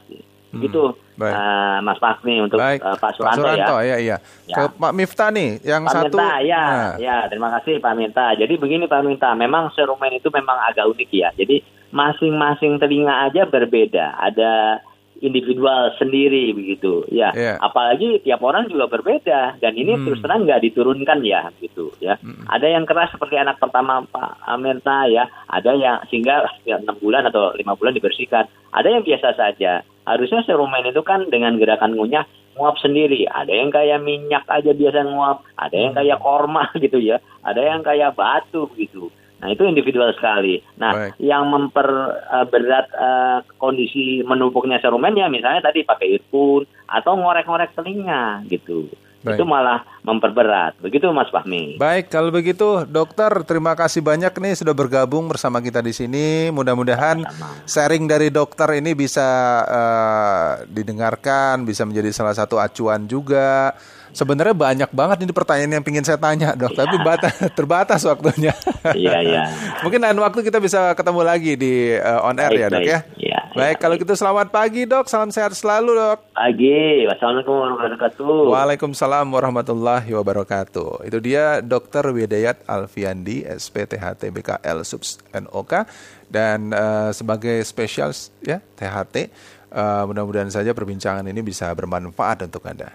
Hmm. 0.51 0.67
Itu 0.67 0.99
uh, 0.99 1.79
Mas 1.79 1.99
Fahmi 2.03 2.43
untuk 2.43 2.59
Baik. 2.59 2.83
Uh, 2.83 2.99
Pak 2.99 3.15
Suranto, 3.15 3.47
Pak 3.47 3.55
Suranto 3.55 3.77
ya. 3.79 3.87
ya, 3.87 3.97
iya. 4.03 4.17
Ya. 4.51 4.57
Ke 4.59 4.63
Pak 4.75 4.93
Miftah 4.99 5.31
nih, 5.31 5.63
yang 5.63 5.87
Pak 5.87 5.95
satu. 5.95 6.17
Minta, 6.19 6.31
ya, 6.43 6.65
nah. 6.67 6.95
ya, 6.99 7.17
terima 7.31 7.49
kasih 7.55 7.79
Pak 7.79 7.95
Minta. 7.95 8.27
Jadi 8.35 8.55
begini 8.59 8.91
Pak 8.91 9.03
Minta, 9.07 9.31
memang 9.39 9.71
serumen 9.79 10.11
itu 10.11 10.27
memang 10.35 10.59
agak 10.67 10.91
unik 10.91 11.11
ya. 11.15 11.31
Jadi 11.39 11.63
masing-masing 11.95 12.83
telinga 12.83 13.31
aja 13.31 13.47
berbeda. 13.47 14.19
Ada 14.19 14.83
individual 15.21 15.93
sendiri 16.01 16.53
begitu. 16.57 17.05
Ya 17.13 17.31
yeah. 17.37 17.57
apalagi 17.61 18.21
tiap 18.25 18.41
orang 18.41 18.67
juga 18.69 18.89
berbeda 18.89 19.61
dan 19.61 19.73
ini 19.77 19.97
hmm. 19.97 20.05
terus 20.09 20.21
terang 20.25 20.49
nggak 20.49 20.65
diturunkan 20.65 21.21
ya 21.23 21.53
gitu 21.61 21.93
ya. 22.01 22.17
Hmm. 22.21 22.45
ada 22.49 22.67
yang 22.67 22.85
keras 22.89 23.13
seperti 23.13 23.37
anak 23.37 23.61
pertama 23.61 24.05
Pak 24.09 24.41
Amirta 24.49 25.07
ya. 25.07 25.29
Ada 25.49 25.71
yang 25.77 25.97
sehingga 26.09 26.49
enam 26.67 26.97
bulan 26.99 27.29
atau 27.29 27.53
lima 27.55 27.77
bulan 27.77 27.95
dibersihkan. 27.95 28.49
Ada 28.73 28.89
yang 28.99 29.03
biasa 29.05 29.37
saja. 29.37 29.85
Harusnya 30.09 30.43
serumen 30.49 30.83
itu 30.89 31.05
kan 31.07 31.29
dengan 31.29 31.61
gerakan 31.61 31.95
ngunyah 31.95 32.25
nguap 32.59 32.81
sendiri. 32.83 33.29
Ada 33.31 33.53
yang 33.53 33.71
kayak 33.71 34.03
minyak 34.03 34.45
aja 34.49 34.73
biasa 34.75 35.07
nguap. 35.07 35.47
Ada 35.55 35.77
yang 35.77 35.93
kayak 35.95 36.19
korma 36.19 36.67
gitu 36.85 36.99
ya. 36.99 37.23
Ada 37.45 37.61
yang 37.61 37.81
kayak 37.85 38.17
batu 38.17 38.67
gitu 38.75 39.13
Nah 39.41 39.49
itu 39.49 39.65
individual 39.65 40.13
sekali. 40.13 40.61
Nah 40.77 40.93
Baik. 40.93 41.13
yang 41.17 41.49
memperberat 41.49 42.87
uh, 42.93 43.39
kondisi 43.57 44.21
menumpuknya 44.21 44.77
serumen 44.85 45.17
ya 45.17 45.33
misalnya 45.33 45.65
tadi 45.65 45.83
pakai 45.85 46.21
earphone 46.21 46.69
atau 46.85 47.17
ngorek-ngorek 47.17 47.73
telinga 47.73 48.45
gitu. 48.47 48.87
Baik. 49.21 49.37
Itu 49.37 49.45
malah 49.45 49.85
memperberat. 50.01 50.81
Begitu 50.81 51.05
Mas 51.13 51.29
Fahmi. 51.29 51.77
Baik, 51.77 52.09
kalau 52.09 52.33
begitu 52.33 52.89
dokter 52.89 53.29
terima 53.45 53.77
kasih 53.77 54.01
banyak 54.01 54.33
nih 54.33 54.57
sudah 54.57 54.73
bergabung 54.73 55.29
bersama 55.29 55.61
kita 55.61 55.85
di 55.85 55.93
sini. 55.93 56.49
Mudah-mudahan 56.49 57.29
sharing 57.69 58.09
dari 58.09 58.33
dokter 58.33 58.81
ini 58.81 58.97
bisa 58.97 59.29
uh, 59.69 60.65
didengarkan, 60.65 61.69
bisa 61.69 61.85
menjadi 61.85 62.17
salah 62.17 62.33
satu 62.33 62.57
acuan 62.57 63.05
juga 63.05 63.77
Sebenarnya 64.11 64.55
banyak 64.57 64.91
banget 64.91 65.19
ini 65.23 65.33
pertanyaan 65.33 65.81
yang 65.81 65.85
ingin 65.87 66.05
saya 66.07 66.19
tanya, 66.19 66.55
dok. 66.55 66.75
Ya. 66.75 66.87
Tapi 66.87 66.97
batas, 67.09 67.35
terbatas 67.55 68.01
waktunya. 68.07 68.55
Iya, 68.95 69.17
iya. 69.23 69.43
Mungkin 69.85 70.01
lain 70.03 70.19
waktu 70.19 70.41
kita 70.47 70.59
bisa 70.59 70.95
ketemu 70.97 71.21
lagi 71.23 71.53
di 71.55 71.95
uh, 71.99 72.27
on 72.27 72.37
air 72.39 72.51
baik, 72.51 72.61
ya, 72.61 72.69
dok 72.69 72.83
ya. 72.83 72.99
Iya. 73.19 73.41
Baik, 73.51 73.77
ya. 73.77 73.81
kalau 73.83 73.95
gitu 74.01 74.15
selamat 74.17 74.49
pagi, 74.55 74.87
dok. 74.87 75.07
Salam 75.07 75.31
sehat 75.35 75.53
selalu, 75.53 75.95
dok. 75.95 76.19
Pagi. 76.33 77.05
Wassalamualaikum 77.07 77.55
warahmatullahi 77.55 77.91
wabarakatuh. 77.93 78.31
Waalaikumsalam 78.51 79.27
warahmatullahi 79.29 80.11
wabarakatuh. 80.17 80.91
Itu 81.05 81.19
dia 81.21 81.61
Dokter 81.61 82.07
Widayat 82.09 82.65
Alfiandi, 82.65 83.45
SPTHT 83.45 84.33
BKL 84.33 84.79
Subs 84.87 85.21
NOK 85.37 85.85
dan 86.31 86.71
uh, 86.73 87.11
sebagai 87.11 87.61
spesialis 87.67 88.31
ya 88.41 88.63
THT. 88.79 89.29
Uh, 89.71 90.03
mudah-mudahan 90.11 90.51
saja 90.51 90.75
perbincangan 90.75 91.23
ini 91.27 91.45
bisa 91.45 91.71
bermanfaat 91.77 92.47
untuk 92.47 92.65
Anda. 92.67 92.89